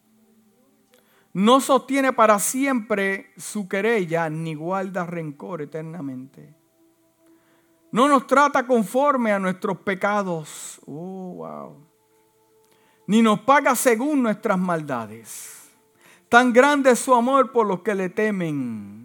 [1.34, 6.54] no sostiene para siempre su querella, ni guarda rencor eternamente.
[7.92, 10.80] No nos trata conforme a nuestros pecados.
[10.86, 11.88] Oh, wow.
[13.08, 15.70] Ni nos paga según nuestras maldades.
[16.30, 19.01] Tan grande es su amor por los que le temen.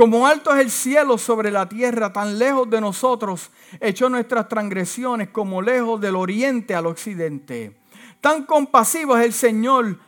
[0.00, 5.28] Como alto es el cielo sobre la tierra, tan lejos de nosotros echó nuestras transgresiones
[5.28, 7.76] como lejos del oriente al occidente.
[8.18, 9.98] Tan compasivo es el Señor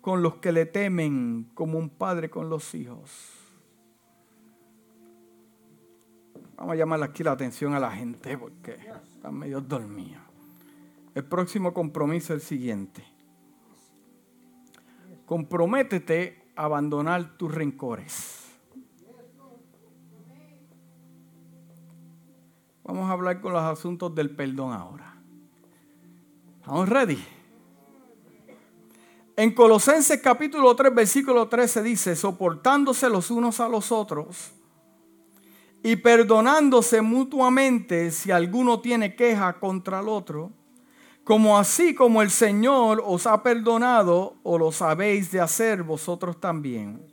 [0.00, 3.10] con los que le temen como un padre con los hijos.
[6.56, 8.78] Vamos a llamar aquí la atención a la gente porque
[9.14, 10.22] están medio dormidos.
[11.14, 13.04] El próximo compromiso es el siguiente.
[15.26, 18.41] Comprométete a abandonar tus rencores.
[22.84, 25.14] Vamos a hablar con los asuntos del perdón ahora.
[26.58, 27.24] ¿Estamos ready?
[29.36, 34.50] En Colosenses capítulo 3, versículo 13 dice, soportándose los unos a los otros
[35.84, 40.50] y perdonándose mutuamente si alguno tiene queja contra el otro,
[41.22, 47.06] como así como el Señor os ha perdonado o lo sabéis de hacer vosotros también.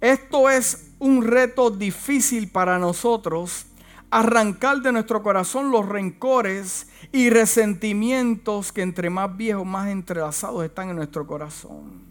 [0.00, 3.66] Esto es un reto difícil para nosotros
[4.10, 10.90] arrancar de nuestro corazón los rencores y resentimientos que entre más viejos, más entrelazados están
[10.90, 12.10] en nuestro corazón.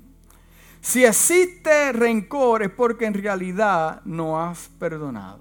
[0.81, 5.39] Si existe rencor es porque en realidad no has perdonado.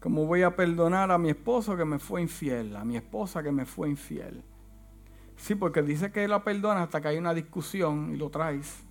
[0.00, 2.76] ¿Cómo voy a perdonar a mi esposo que me fue infiel?
[2.76, 4.42] A mi esposa que me fue infiel.
[5.38, 8.84] Sí, porque dice que la perdona hasta que hay una discusión y lo traes.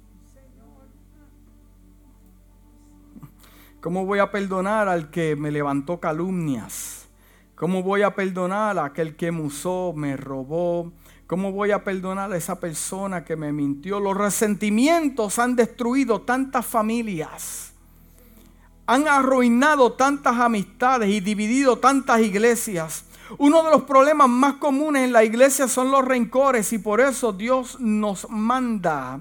[3.83, 7.05] ¿Cómo voy a perdonar al que me levantó calumnias?
[7.53, 10.93] ¿Cómo voy a perdonar a aquel que me usó, me robó?
[11.27, 13.99] ¿Cómo voy a perdonar a esa persona que me mintió?
[13.99, 17.73] Los resentimientos han destruido tantas familias.
[18.85, 23.03] Han arruinado tantas amistades y dividido tantas iglesias.
[23.37, 27.33] Uno de los problemas más comunes en la iglesia son los rencores y por eso
[27.33, 29.19] Dios nos manda.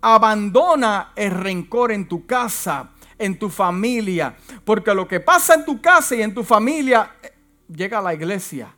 [0.00, 5.80] Abandona el rencor en tu casa, en tu familia, porque lo que pasa en tu
[5.80, 7.32] casa y en tu familia eh,
[7.68, 8.74] llega a la iglesia.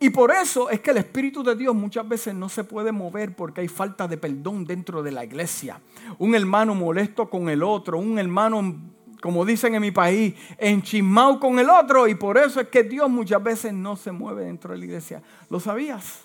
[0.00, 3.36] Y por eso es que el Espíritu de Dios muchas veces no se puede mover
[3.36, 5.80] porque hay falta de perdón dentro de la iglesia.
[6.18, 8.82] Un hermano molesto con el otro, un hermano,
[9.20, 12.08] como dicen en mi país, enchismado con el otro.
[12.08, 15.22] Y por eso es que Dios muchas veces no se mueve dentro de la iglesia.
[15.48, 16.22] ¿Lo sabías?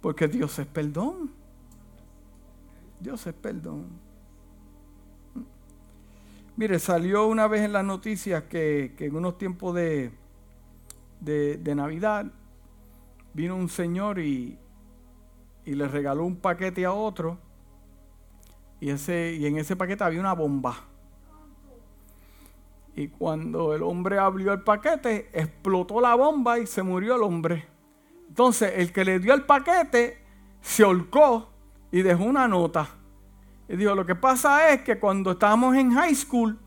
[0.00, 1.30] Porque Dios es perdón.
[2.98, 4.03] Dios es perdón.
[6.56, 10.12] Mire, salió una vez en las noticias que, en unos tiempos de
[11.20, 12.26] de, Navidad,
[13.32, 14.58] vino un señor y,
[15.64, 17.38] y, le regaló un paquete a otro.
[18.80, 20.76] Y, ese, y en ese paquete había una bomba.
[22.94, 27.66] Y cuando el hombre abrió el paquete, explotó la bomba y se murió el hombre.
[28.28, 30.18] Entonces, el que le dio el paquete
[30.60, 31.50] se holcó
[31.90, 32.88] y dejó una nota.
[33.68, 36.58] Y dijo, lo que pasa es que cuando estábamos en high school,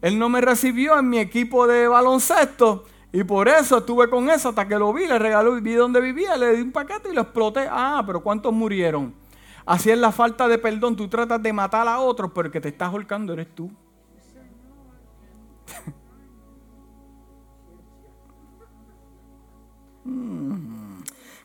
[0.00, 4.50] él no me recibió en mi equipo de baloncesto y por eso estuve con eso
[4.50, 7.22] hasta que lo vi, le regaló, vi donde vivía, le di un paquete y lo
[7.22, 7.66] exploté.
[7.70, 9.14] Ah, pero ¿cuántos murieron?
[9.64, 10.96] Así es la falta de perdón.
[10.96, 13.70] Tú tratas de matar a otros, pero el que te estás holcando eres tú.
[20.06, 20.75] Hmm.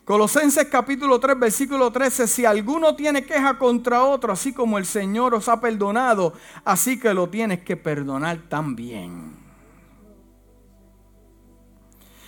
[0.04, 5.32] Colosenses capítulo 3, versículo 13, si alguno tiene queja contra otro, así como el Señor
[5.32, 6.32] os ha perdonado,
[6.64, 9.36] así que lo tienes que perdonar también.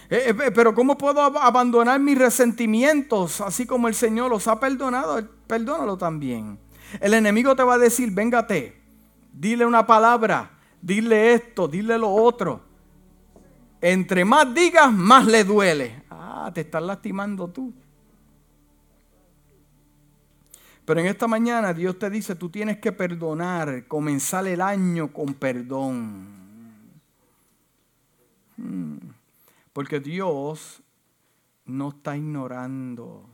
[0.08, 3.40] Eh, eh, pero ¿cómo puedo abandonar mis resentimientos?
[3.40, 6.60] Así como el Señor los ha perdonado, perdónalo también.
[7.00, 8.80] El enemigo te va a decir, véngate,
[9.32, 12.60] dile una palabra, dile esto, dile lo otro.
[13.80, 16.03] Entre más digas, más le duele.
[16.44, 17.72] Ah, te estás lastimando tú.
[20.85, 25.33] Pero en esta mañana Dios te dice, tú tienes que perdonar, comenzar el año con
[25.33, 26.26] perdón.
[28.59, 28.98] Hmm.
[29.72, 30.83] Porque Dios
[31.64, 33.24] no está ignorando.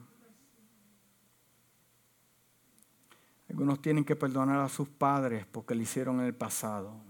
[3.48, 7.09] Algunos tienen que perdonar a sus padres porque lo hicieron en el pasado.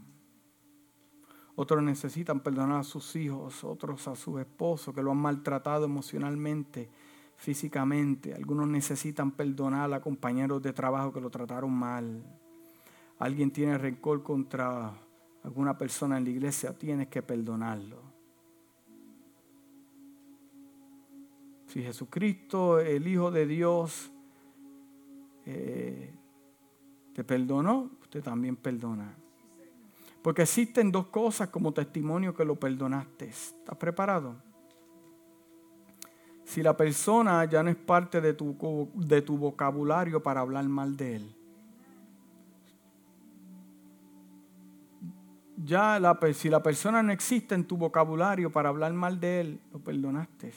[1.61, 6.88] Otros necesitan perdonar a sus hijos, otros a sus esposos que lo han maltratado emocionalmente,
[7.37, 8.33] físicamente.
[8.33, 12.25] Algunos necesitan perdonar a compañeros de trabajo que lo trataron mal.
[13.18, 14.90] Alguien tiene rencor contra
[15.42, 18.01] alguna persona en la iglesia, tienes que perdonarlo.
[21.66, 24.11] Si Jesucristo, el Hijo de Dios,
[25.44, 26.11] eh,
[27.12, 29.20] te perdonó, usted también perdona.
[30.23, 33.27] Porque existen dos cosas como testimonio que lo perdonaste.
[33.27, 34.37] ¿Estás preparado?
[36.45, 40.97] Si la persona ya no es parte de tu, de tu vocabulario para hablar mal
[40.97, 41.37] de él.
[45.65, 46.01] Ya
[46.33, 50.53] si la persona no existe en tu vocabulario para hablar mal de él, lo perdonaste.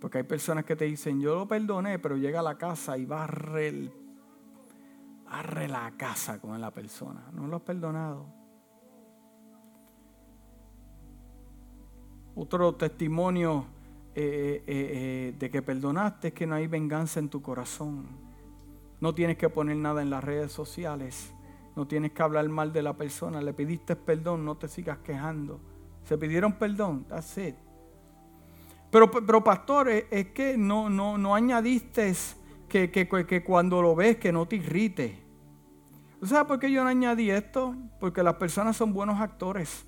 [0.00, 3.06] Porque hay personas que te dicen, yo lo perdoné, pero llega a la casa y
[3.06, 3.90] barre,
[5.34, 7.28] barre la casa con la persona.
[7.32, 8.26] No lo has perdonado.
[12.36, 13.66] Otro testimonio
[14.14, 18.06] eh, eh, eh, de que perdonaste es que no hay venganza en tu corazón.
[19.00, 21.32] No tienes que poner nada en las redes sociales.
[21.74, 23.42] No tienes que hablar mal de la persona.
[23.42, 25.60] Le pediste perdón, no te sigas quejando.
[26.04, 27.56] Se pidieron perdón, that's it.
[28.88, 32.14] Pero, pero pastor, es que no, no, no añadiste
[32.68, 34.56] que, que, cuando lo ves que no te
[36.24, 36.34] irrite.
[36.34, 37.74] ¿Sabes por qué yo no añadí esto?
[38.00, 39.86] Porque las personas son buenos actores.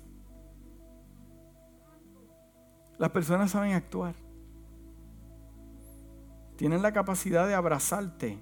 [2.97, 4.15] Las personas saben actuar.
[6.55, 8.39] Tienen la capacidad de abrazarte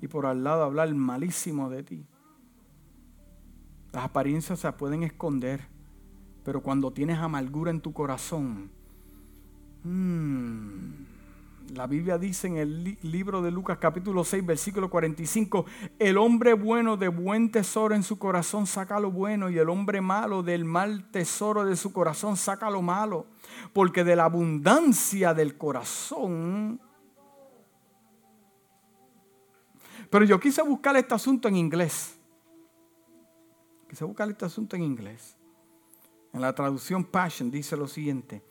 [0.00, 2.06] y por al lado hablar malísimo de ti.
[3.92, 5.68] Las apariencias se pueden esconder,
[6.44, 8.70] pero cuando tienes amargura en tu corazón,
[9.86, 11.15] Mm.
[11.74, 15.66] La Biblia dice en el libro de Lucas capítulo 6 versículo 45,
[15.98, 20.00] el hombre bueno de buen tesoro en su corazón saca lo bueno y el hombre
[20.00, 23.26] malo del mal tesoro de su corazón saca lo malo,
[23.72, 26.80] porque de la abundancia del corazón...
[30.08, 32.16] Pero yo quise buscar este asunto en inglés.
[33.88, 35.36] Quise buscar este asunto en inglés.
[36.32, 38.42] En la traducción Passion dice lo siguiente.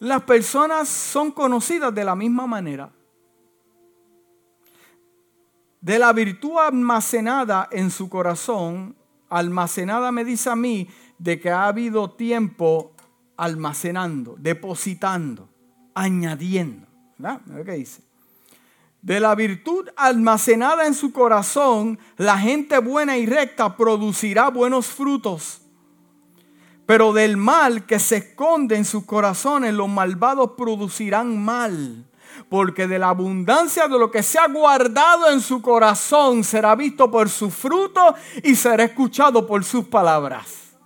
[0.00, 2.90] Las personas son conocidas de la misma manera.
[5.80, 8.96] De la virtud almacenada en su corazón,
[9.28, 10.88] almacenada me dice a mí
[11.18, 12.92] de que ha habido tiempo
[13.36, 15.48] almacenando, depositando,
[15.94, 16.86] añadiendo.
[17.16, 17.40] ¿Verdad?
[17.64, 18.02] ¿Qué dice?
[19.02, 25.62] De la virtud almacenada en su corazón, la gente buena y recta producirá buenos frutos.
[26.88, 32.06] Pero del mal que se esconde en sus corazones, los malvados producirán mal.
[32.48, 37.10] Porque de la abundancia de lo que se ha guardado en su corazón será visto
[37.10, 40.78] por su fruto y será escuchado por sus palabras.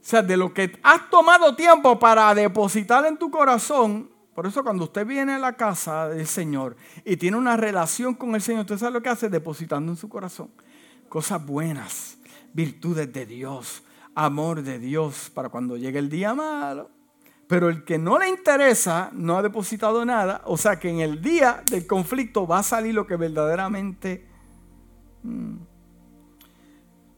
[0.00, 4.64] O sea, de lo que has tomado tiempo para depositar en tu corazón, por eso
[4.64, 8.62] cuando usted viene a la casa del Señor y tiene una relación con el Señor,
[8.62, 10.48] usted sabe lo que hace depositando en su corazón
[11.14, 12.18] cosas buenas,
[12.52, 13.84] virtudes de Dios,
[14.16, 16.90] amor de Dios para cuando llegue el día malo.
[17.46, 21.22] Pero el que no le interesa no ha depositado nada, o sea que en el
[21.22, 24.26] día del conflicto va a salir lo que verdaderamente...
[25.22, 25.58] Mm.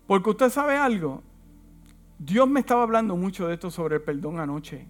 [0.06, 1.22] Porque usted sabe algo,
[2.18, 4.86] Dios me estaba hablando mucho de esto sobre el perdón anoche.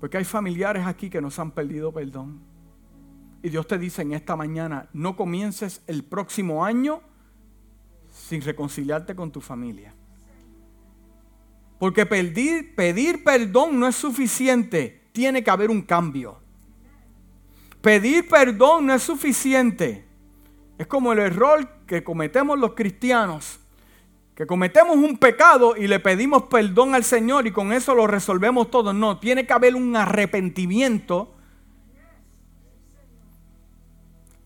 [0.00, 2.40] Porque hay familiares aquí que nos han perdido perdón.
[3.42, 7.00] Y Dios te dice en esta mañana, no comiences el próximo año
[8.10, 9.94] sin reconciliarte con tu familia.
[11.78, 16.40] Porque pedir, pedir perdón no es suficiente, tiene que haber un cambio.
[17.80, 20.04] Pedir perdón no es suficiente.
[20.76, 23.60] Es como el error que cometemos los cristianos,
[24.34, 28.70] que cometemos un pecado y le pedimos perdón al Señor y con eso lo resolvemos
[28.70, 28.92] todo.
[28.92, 31.34] No, tiene que haber un arrepentimiento.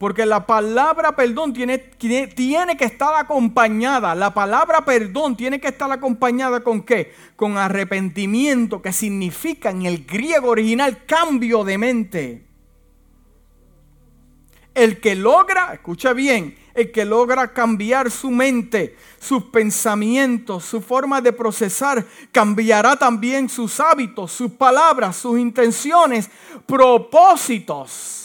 [0.03, 4.17] Porque la palabra perdón tiene, tiene, que estar acompañada.
[4.17, 7.15] La palabra perdón tiene que estar acompañada con qué?
[7.37, 12.47] Con arrepentimiento, que significa en el griego original cambio de mente.
[14.75, 21.21] El que logra, escucha bien, el que logra cambiar su mente, sus pensamientos, su forma
[21.21, 26.29] de procesar, cambiará también sus hábitos, sus palabras, sus intenciones,
[26.67, 28.22] propósitos.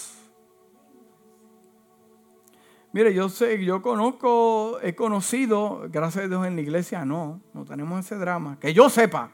[2.94, 7.66] Mire, yo sé, yo conozco, he conocido, gracias a Dios en la iglesia no, no
[7.66, 9.30] tenemos ese drama, que yo sepa,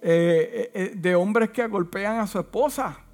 [0.00, 3.04] eh, eh, eh, de hombres que golpean a su esposa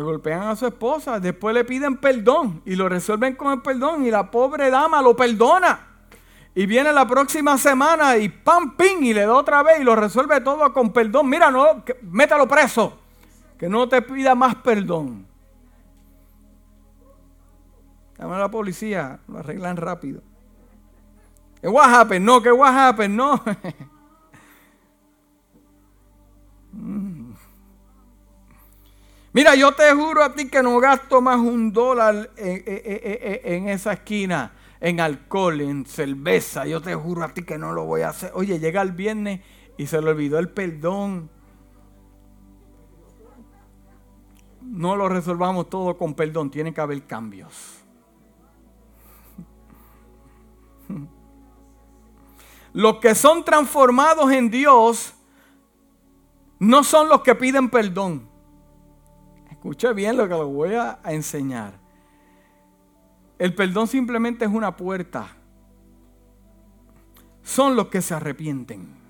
[0.00, 4.10] golpean a su esposa, después le piden perdón y lo resuelven con el perdón y
[4.10, 5.88] la pobre dama lo perdona.
[6.54, 9.96] Y viene la próxima semana y pam, ping, y le da otra vez y lo
[9.96, 11.28] resuelve todo con perdón.
[11.28, 12.98] Mira, no, métalo preso,
[13.58, 15.26] que no te pida más perdón.
[18.22, 20.22] Llama a la policía, lo arreglan rápido.
[21.60, 22.24] ¿Qué what happened?
[22.24, 23.16] No, ¿qué what happened?
[23.16, 23.42] No.
[26.74, 27.34] Mm.
[29.34, 34.52] Mira, yo te juro a ti que no gasto más un dólar en, esa esquina,
[34.80, 36.64] en alcohol, en cerveza.
[36.66, 38.32] Yo te juro a ti que no lo voy a hacer.
[38.34, 39.40] Oye, llega el viernes
[39.76, 41.28] y se le olvidó el perdón.
[44.62, 47.81] No lo resolvamos todo con perdón, tiene que haber cambios.
[52.72, 55.14] Los que son transformados en Dios
[56.58, 58.28] no son los que piden perdón.
[59.50, 61.74] Escuche bien lo que les voy a enseñar.
[63.38, 65.36] El perdón simplemente es una puerta.
[67.42, 69.02] Son los que se arrepienten.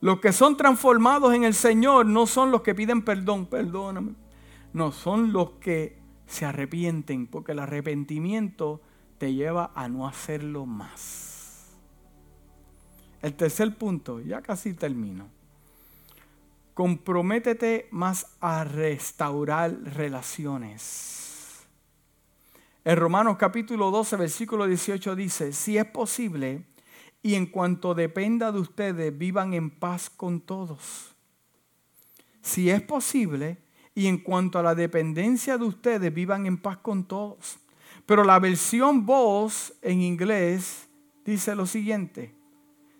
[0.00, 4.14] Los que son transformados en el Señor no son los que piden perdón, perdóname.
[4.72, 8.82] No, son los que se arrepienten, porque el arrepentimiento
[9.18, 11.23] te lleva a no hacerlo más.
[13.24, 15.28] El tercer punto, ya casi termino
[16.74, 21.64] comprométete más a restaurar relaciones.
[22.84, 26.66] En Romanos capítulo 12, versículo 18 dice, si es posible,
[27.22, 31.14] y en cuanto dependa de ustedes, vivan en paz con todos.
[32.42, 33.56] Si es posible,
[33.94, 37.56] y en cuanto a la dependencia de ustedes, vivan en paz con todos.
[38.04, 40.88] Pero la versión voz en inglés
[41.24, 42.34] dice lo siguiente,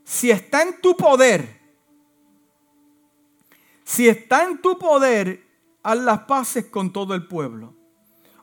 [0.04, 1.60] si está en tu poder,
[3.82, 5.44] si está en tu poder,
[5.82, 7.74] haz las paces con todo el pueblo.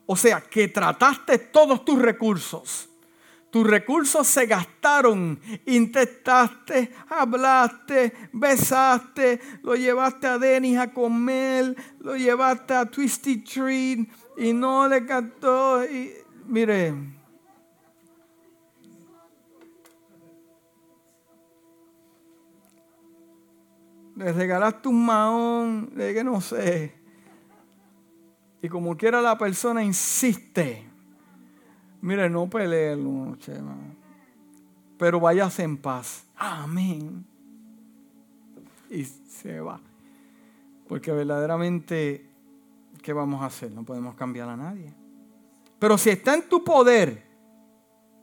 [0.06, 2.88] O sea, que trataste todos tus recursos.
[3.50, 12.72] Tus recursos se gastaron, intentaste, hablaste, besaste, lo llevaste a Denis a comer, lo llevaste
[12.72, 14.08] a Twisty Tree
[14.38, 15.84] y no le cantó.
[15.84, 16.14] Y,
[16.46, 16.94] mire,
[24.16, 26.94] le regalaste un maón, de que no sé.
[28.60, 30.84] Y como quiera la persona insiste.
[32.00, 33.54] Mire, no pelee noche,
[34.98, 36.24] pero váyase en paz.
[36.36, 37.24] Amén.
[38.90, 39.80] Y se va.
[40.88, 42.26] Porque verdaderamente,
[43.02, 43.72] ¿qué vamos a hacer?
[43.72, 44.92] No podemos cambiar a nadie.
[45.78, 47.24] Pero si está en tu poder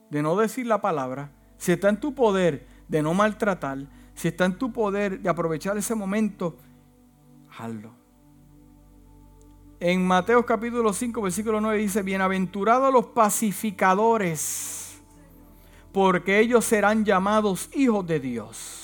[0.08, 3.86] de no decir la palabra, si está en tu poder de no maltratar,
[4.20, 6.58] si está en tu poder de aprovechar ese momento,
[7.56, 7.90] hazlo.
[9.80, 15.00] En Mateo capítulo 5, versículo 9 dice, bienaventurados los pacificadores,
[15.90, 18.76] porque ellos serán llamados hijos de Dios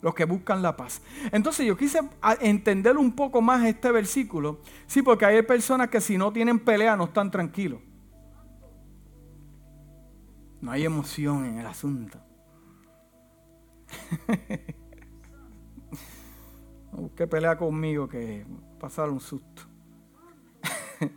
[0.00, 1.02] los que buscan la paz.
[1.30, 2.00] Entonces yo quise
[2.40, 6.96] entender un poco más este versículo, sí, porque hay personas que si no tienen pelea
[6.96, 7.80] no están tranquilos.
[10.62, 12.31] No hay emoción en el asunto.
[16.92, 18.46] no busque pelea conmigo que
[18.78, 19.62] pasar un susto.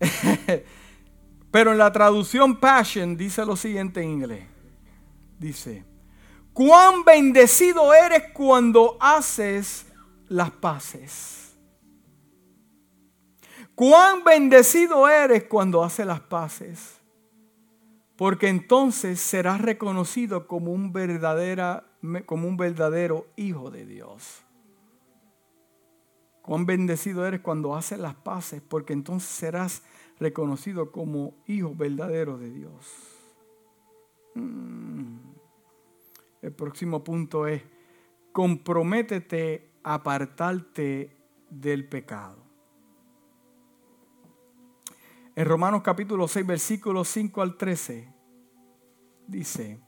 [1.50, 4.56] Pero en la traducción Passion dice lo siguiente en inglés
[5.38, 5.84] dice,
[6.52, 9.86] cuán bendecido eres cuando haces
[10.28, 11.56] las paces.
[13.74, 16.95] Cuán bendecido eres cuando haces las paces.
[18.16, 20.92] Porque entonces serás reconocido como un,
[22.24, 24.42] como un verdadero hijo de Dios.
[26.40, 29.82] Cuán bendecido eres cuando haces las paces, porque entonces serás
[30.18, 33.16] reconocido como hijo verdadero de Dios.
[34.34, 35.16] Mm.
[36.42, 37.62] El próximo punto es,
[38.32, 41.16] comprométete a apartarte
[41.50, 42.45] del pecado.
[45.36, 48.10] En Romanos capítulo 6, versículos 5 al 13,
[49.26, 49.78] dice,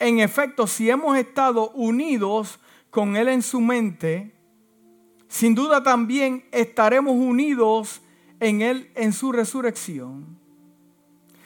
[0.00, 2.58] en efecto, si hemos estado unidos
[2.90, 4.34] con Él en su mente,
[5.28, 8.02] sin duda también estaremos unidos
[8.40, 10.36] en Él en su resurrección.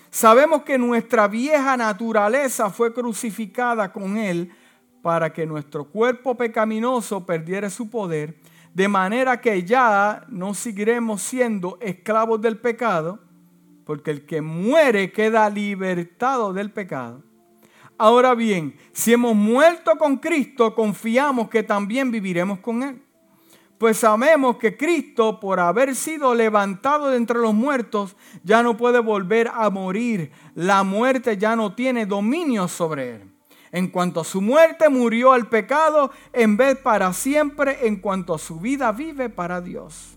[0.08, 4.52] Sabemos que nuestra vieja naturaleza fue crucificada con Él
[5.02, 8.38] para que nuestro cuerpo pecaminoso perdiera su poder,
[8.72, 13.23] de manera que ya no seguiremos siendo esclavos del pecado,
[13.84, 17.22] porque el que muere queda libertado del pecado.
[17.96, 23.04] Ahora bien, si hemos muerto con Cristo, confiamos que también viviremos con Él.
[23.78, 29.00] Pues sabemos que Cristo, por haber sido levantado de entre los muertos, ya no puede
[29.00, 30.30] volver a morir.
[30.54, 33.30] La muerte ya no tiene dominio sobre él.
[33.72, 38.38] En cuanto a su muerte, murió al pecado, en vez para siempre, en cuanto a
[38.38, 40.16] su vida, vive para Dios.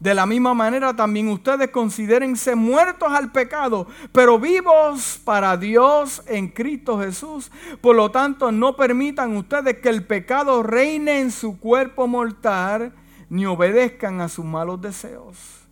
[0.00, 6.48] De la misma manera también ustedes considérense muertos al pecado, pero vivos para Dios en
[6.48, 7.50] Cristo Jesús.
[7.80, 12.92] Por lo tanto, no permitan ustedes que el pecado reine en su cuerpo mortal,
[13.28, 15.65] ni obedezcan a sus malos deseos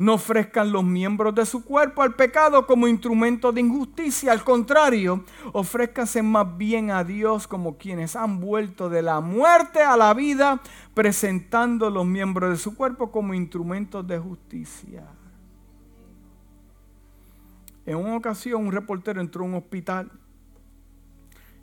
[0.00, 4.32] no ofrezcan los miembros de su cuerpo al pecado como instrumento de injusticia.
[4.32, 9.98] Al contrario, ofrézcanse más bien a Dios como quienes han vuelto de la muerte a
[9.98, 10.62] la vida,
[10.94, 15.04] presentando los miembros de su cuerpo como instrumentos de justicia.
[17.84, 20.10] En una ocasión un reportero entró a un hospital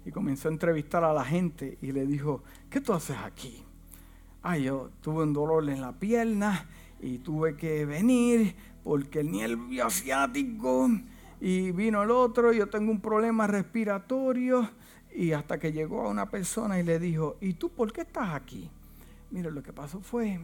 [0.05, 3.63] y comenzó a entrevistar a la gente y le dijo, ¿qué tú haces aquí?
[4.43, 6.67] Ay, yo tuve un dolor en la pierna
[6.99, 10.89] y tuve que venir porque el nervio asiático
[11.39, 14.69] y vino el otro, yo tengo un problema respiratorio
[15.13, 18.33] y hasta que llegó a una persona y le dijo, ¿y tú por qué estás
[18.33, 18.69] aquí?
[19.29, 20.39] Mira, lo que pasó fue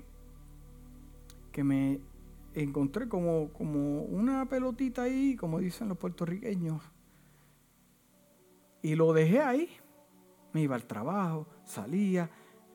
[1.51, 1.99] que me
[2.54, 6.82] encontré como, como una pelotita ahí, como dicen los puertorriqueños,
[8.82, 9.70] y lo dejé ahí.
[10.51, 12.30] Me iba al trabajo, salía,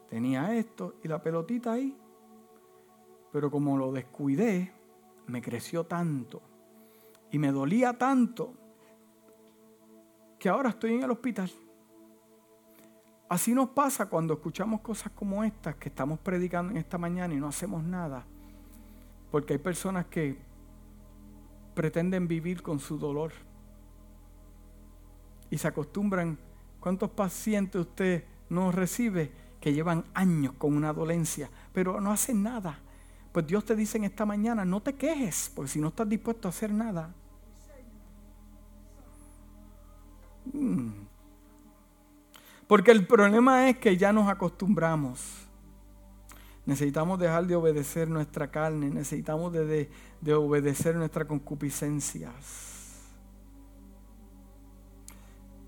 [0.08, 1.96] tenía esto y la pelotita ahí
[3.32, 4.72] pero como lo descuidé,
[5.26, 6.42] me creció tanto
[7.30, 8.54] y me dolía tanto
[10.38, 11.50] que ahora estoy en el hospital.
[13.28, 17.38] Así nos pasa cuando escuchamos cosas como estas que estamos predicando en esta mañana y
[17.38, 18.24] no hacemos nada.
[19.30, 20.38] Porque hay personas que
[21.74, 23.32] pretenden vivir con su dolor
[25.50, 26.38] y se acostumbran.
[26.80, 32.78] ¿Cuántos pacientes usted no recibe que llevan años con una dolencia, pero no hacen nada?
[33.38, 36.48] Pues Dios te dice en esta mañana, no te quejes, porque si no estás dispuesto
[36.48, 37.14] a hacer nada.
[40.52, 40.88] Mm.
[42.66, 45.46] Porque el problema es que ya nos acostumbramos.
[46.66, 49.88] Necesitamos dejar de obedecer nuestra carne, necesitamos de,
[50.20, 53.04] de obedecer nuestras concupiscencias.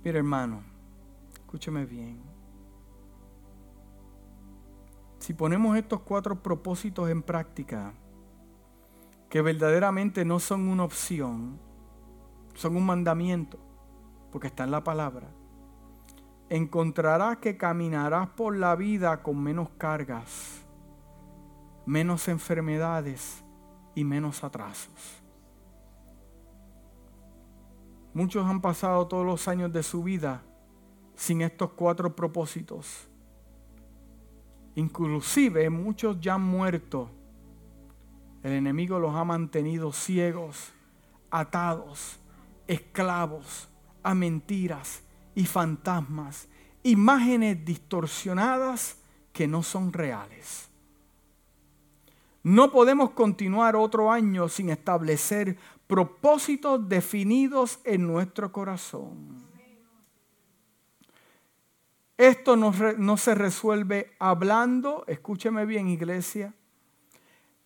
[0.02, 0.60] Mira hermano,
[1.34, 2.39] escúcheme bien.
[5.30, 7.94] Si ponemos estos cuatro propósitos en práctica,
[9.28, 11.56] que verdaderamente no son una opción,
[12.54, 13.56] son un mandamiento,
[14.32, 15.28] porque está en la palabra,
[16.48, 20.64] encontrarás que caminarás por la vida con menos cargas,
[21.86, 23.44] menos enfermedades
[23.94, 25.22] y menos atrasos.
[28.14, 30.42] Muchos han pasado todos los años de su vida
[31.14, 33.09] sin estos cuatro propósitos.
[34.74, 37.10] Inclusive muchos ya han muerto.
[38.42, 40.72] El enemigo los ha mantenido ciegos,
[41.30, 42.18] atados,
[42.66, 43.68] esclavos
[44.02, 45.02] a mentiras
[45.34, 46.48] y fantasmas,
[46.82, 48.96] imágenes distorsionadas
[49.32, 50.68] que no son reales.
[52.42, 59.49] No podemos continuar otro año sin establecer propósitos definidos en nuestro corazón.
[62.20, 66.52] Esto no, se resuelve hablando, escúcheme bien iglesia,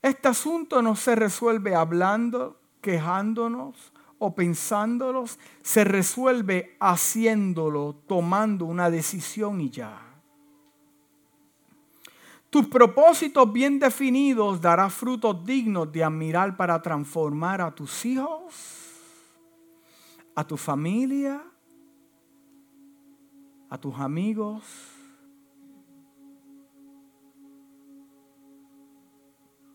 [0.00, 9.60] este asunto no se resuelve hablando, quejándonos o pensándolos, se resuelve haciéndolo, tomando una decisión
[9.60, 10.00] y ya.
[12.48, 18.54] Tus propósitos bien definidos darán frutos dignos de admirar para transformar a tus hijos,
[20.36, 21.42] a tu familia,
[23.68, 24.64] a tus amigos.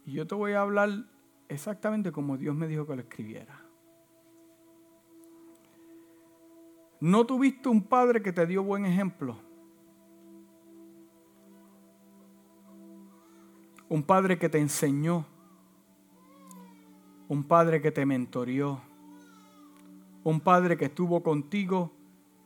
[0.05, 0.89] Y yo te voy a hablar
[1.47, 3.69] exactamente como Dios me dijo que lo escribiera.
[6.99, 9.37] ¿No tuviste un padre que te dio buen ejemplo?
[13.87, 15.25] Un padre que te enseñó.
[17.27, 18.81] Un padre que te mentorió.
[20.23, 21.91] Un padre que estuvo contigo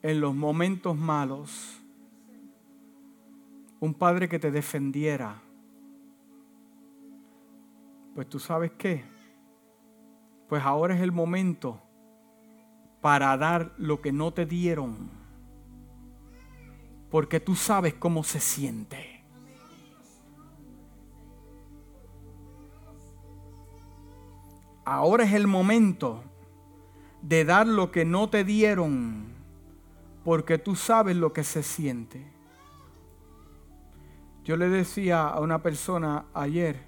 [0.04, 1.82] en los momentos malos.
[3.80, 5.42] Un padre que te defendiera.
[8.14, 9.04] Pues tú sabes qué.
[10.48, 11.82] Pues ahora es el momento
[13.02, 15.10] para dar lo que no te dieron.
[17.10, 19.24] Porque tú sabes cómo se siente.
[24.86, 26.24] Ahora es el momento
[27.22, 29.33] de dar lo que no te dieron,
[30.24, 32.26] porque tú sabes lo que se siente.
[34.44, 36.86] Yo le decía a una persona ayer,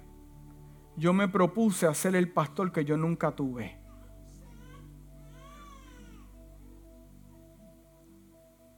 [0.96, 3.78] yo me propuse hacer el pastor que yo nunca tuve.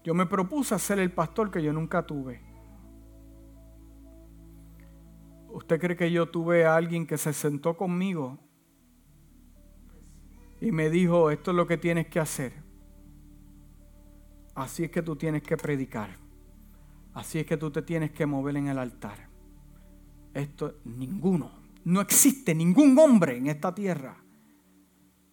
[0.04, 2.40] Yo me propuse hacer el pastor que yo nunca tuve.
[5.50, 8.38] ¿Usted cree que yo tuve a alguien que se sentó conmigo
[10.60, 12.67] y me dijo, esto es lo que tienes que hacer.
[14.58, 16.16] Así es que tú tienes que predicar.
[17.14, 19.28] Así es que tú te tienes que mover en el altar.
[20.34, 21.52] Esto, ninguno,
[21.84, 24.16] no existe ningún hombre en esta tierra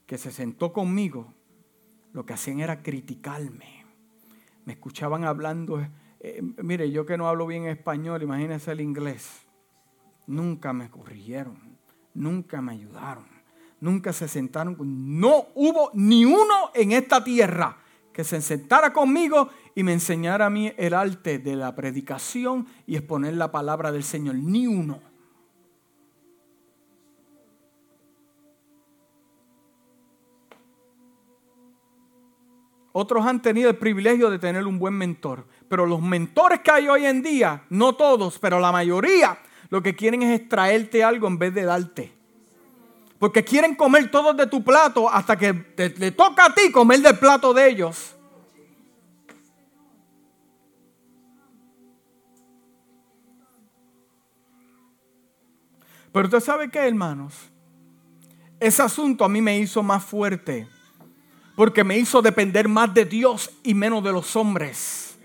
[0.06, 1.34] que se sentó conmigo.
[2.14, 3.84] Lo que hacían era criticarme.
[4.64, 5.82] Me escuchaban hablando,
[6.20, 9.42] eh, mire, yo que no hablo bien español, imagínense el inglés.
[10.28, 11.80] Nunca me corrigieron,
[12.14, 13.26] nunca me ayudaron
[13.82, 14.78] nunca se sentaron.
[14.80, 17.85] No hubo ni uno en esta tierra
[18.16, 22.96] que se sentara conmigo y me enseñara a mí el arte de la predicación y
[22.96, 24.36] exponer la palabra del Señor.
[24.36, 25.02] Ni uno.
[32.94, 35.46] Otros han tenido el privilegio de tener un buen mentor.
[35.68, 39.40] Pero los mentores que hay hoy en día, no todos, pero la mayoría,
[39.70, 42.15] lo que quieren es extraerte algo en vez de darte.
[43.20, 47.18] Porque quieren comer todos de tu plato hasta que te, toca a ti comer del
[47.18, 48.16] plato de ellos.
[56.12, 57.34] Pero usted sabe qué, hermanos.
[58.60, 60.68] Ese asunto a mí me hizo más fuerte.
[61.56, 65.18] Porque me hizo depender más de Dios y menos de los hombres.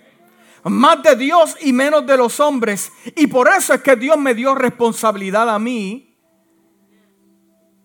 [0.62, 2.93] Más de Dios y menos de los hombres.
[3.16, 6.09] Y por eso es que Dios me dio responsabilidad a mí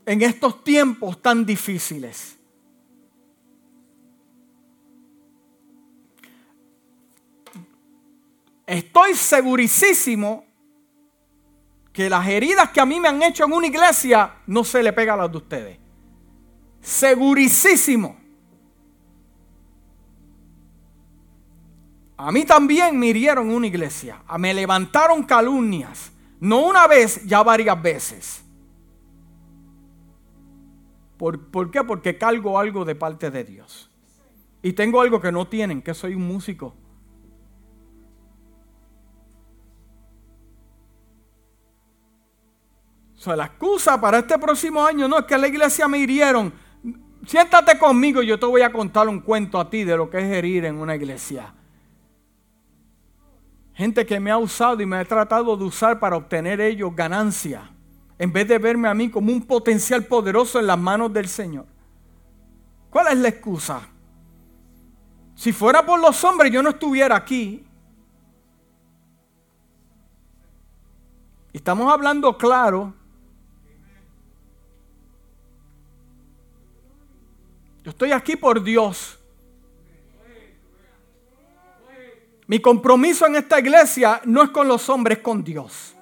[0.05, 2.37] en estos tiempos tan difíciles.
[8.65, 10.45] Estoy segurísimo
[11.93, 14.91] que las heridas que a mí me han hecho en una iglesia no se le
[14.91, 15.77] pega a las de ustedes.
[16.81, 18.17] Segurísimo.
[22.17, 24.21] A mí también me hirieron una iglesia.
[24.37, 26.11] Me levantaron calumnias.
[26.39, 28.44] No una vez, ya varias veces.
[31.17, 31.83] ¿Por, qué?
[31.83, 33.89] Porque cargo algo de parte de Dios.
[34.61, 36.75] Y tengo algo que no tienen, que soy un músico.
[43.15, 46.53] O sea, la excusa para este próximo año no es que la iglesia me hirieron.
[47.25, 50.19] Siéntate conmigo y yo te voy a contar un cuento a ti de lo que
[50.19, 51.53] es herir en una iglesia.
[53.73, 57.74] Gente que me ha usado y me ha tratado de usar para obtener ellos ganancia,
[58.17, 61.65] en vez de verme a mí como un potencial poderoso en las manos del Señor.
[62.89, 63.81] ¿Cuál es la excusa?
[65.35, 67.65] Si fuera por los hombres, yo no estuviera aquí.
[71.51, 72.93] Estamos hablando claro
[77.85, 79.19] Yo estoy aquí por Dios.
[82.47, 85.94] Mi compromiso en esta iglesia no es con los hombres, es con Dios.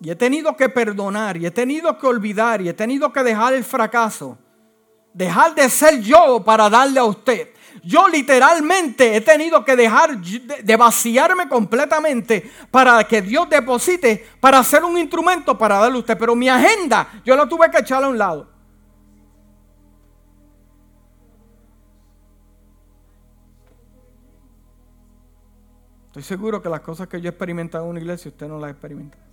[0.00, 3.52] Y he tenido que perdonar, y he tenido que olvidar, y he tenido que dejar
[3.52, 4.38] el fracaso.
[5.12, 7.50] Dejar de ser yo para darle a usted.
[7.84, 14.84] Yo literalmente he tenido que dejar de vaciarme completamente para que Dios deposite, para hacer
[14.84, 16.18] un instrumento para darle a usted.
[16.18, 18.48] Pero mi agenda yo la tuve que echar a un lado.
[26.06, 28.72] Estoy seguro que las cosas que yo he experimentado en una iglesia, usted no las
[28.72, 29.29] experimenta.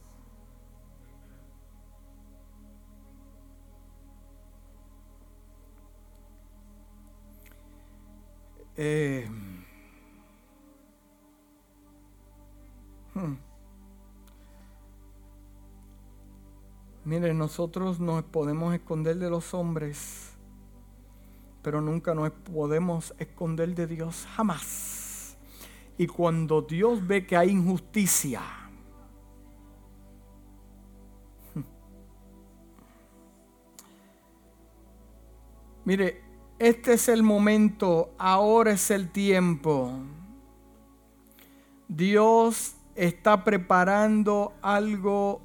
[8.79, 9.27] Eh,
[13.15, 13.33] hmm.
[17.05, 20.33] Mire, nosotros nos podemos esconder de los hombres,
[21.63, 25.37] pero nunca nos podemos esconder de Dios, jamás.
[25.97, 28.41] Y cuando Dios ve que hay injusticia,
[31.55, 31.61] hmm.
[35.83, 36.26] mire,
[36.59, 39.93] este es el momento, ahora es el tiempo.
[41.87, 45.39] Dios está preparando algo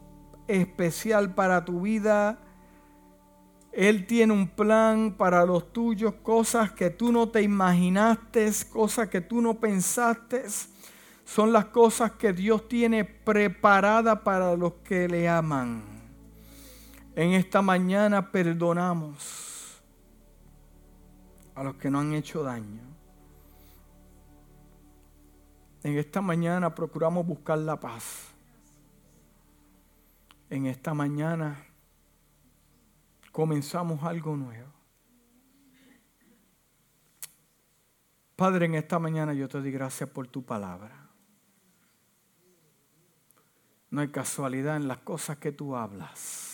[0.48, 2.38] especial para tu vida.
[3.72, 9.20] Él tiene un plan para los tuyos, cosas que tú no te imaginaste, cosas que
[9.20, 10.44] tú no pensaste.
[11.26, 15.82] Son las cosas que Dios tiene preparadas para los que le aman.
[17.14, 19.51] En esta mañana perdonamos
[21.55, 22.82] a los que no han hecho daño.
[25.82, 28.28] En esta mañana procuramos buscar la paz.
[30.48, 31.64] En esta mañana
[33.32, 34.70] comenzamos algo nuevo.
[38.36, 41.09] Padre, en esta mañana yo te doy gracias por tu palabra.
[43.90, 46.51] No hay casualidad en las cosas que tú hablas.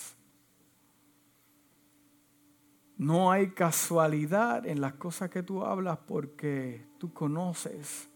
[2.98, 8.08] No hay casualidad en las cosas que tú hablas porque tú conoces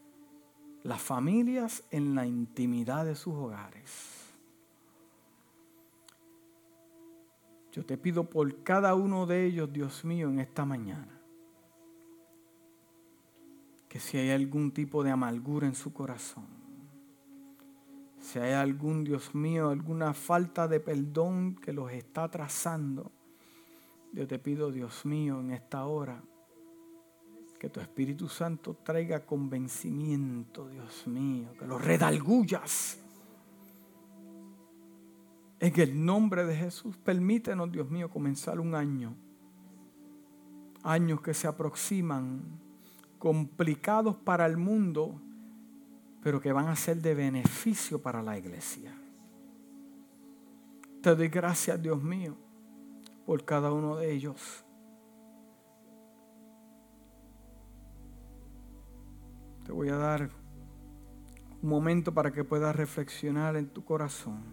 [0.83, 4.19] las familias en la intimidad de sus hogares.
[7.71, 11.21] Yo te pido por cada uno de ellos, Dios mío, en esta mañana,
[13.89, 16.47] que si hay algún tipo de amargura en su corazón,
[18.19, 23.13] si hay algún, Dios mío, alguna falta de perdón que los está trazando,
[24.13, 26.23] yo te pido, Dios mío, en esta hora,
[27.59, 32.99] que tu Espíritu Santo traiga convencimiento, Dios mío, que los redalgullas.
[35.61, 39.15] En el nombre de Jesús, permítenos, Dios mío, comenzar un año.
[40.83, 42.43] Años que se aproximan,
[43.19, 45.21] complicados para el mundo,
[46.23, 48.93] pero que van a ser de beneficio para la iglesia.
[51.01, 52.37] Te doy gracias, Dios mío
[53.33, 54.63] por cada uno de ellos.
[59.65, 60.29] Te voy a dar
[61.63, 64.45] un momento para que puedas reflexionar en tu corazón.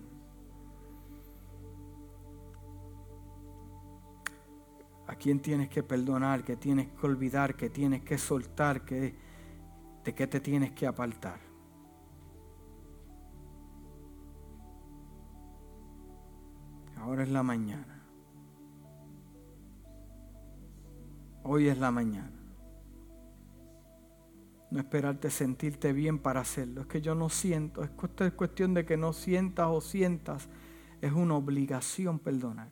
[5.08, 9.14] A quién tienes que perdonar, que tienes que olvidar, que tienes que soltar, de
[10.16, 11.42] qué te tienes que apartar.
[16.96, 17.99] Ahora es la mañana.
[21.52, 22.30] Hoy es la mañana.
[24.70, 26.82] No esperarte sentirte bien para hacerlo.
[26.82, 27.84] Es que yo no siento.
[27.84, 27.90] Es
[28.34, 30.48] cuestión de que no sientas o sientas.
[31.02, 32.70] Es una obligación perdonar.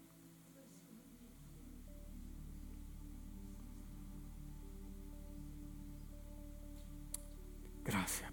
[7.83, 8.26] Gracias.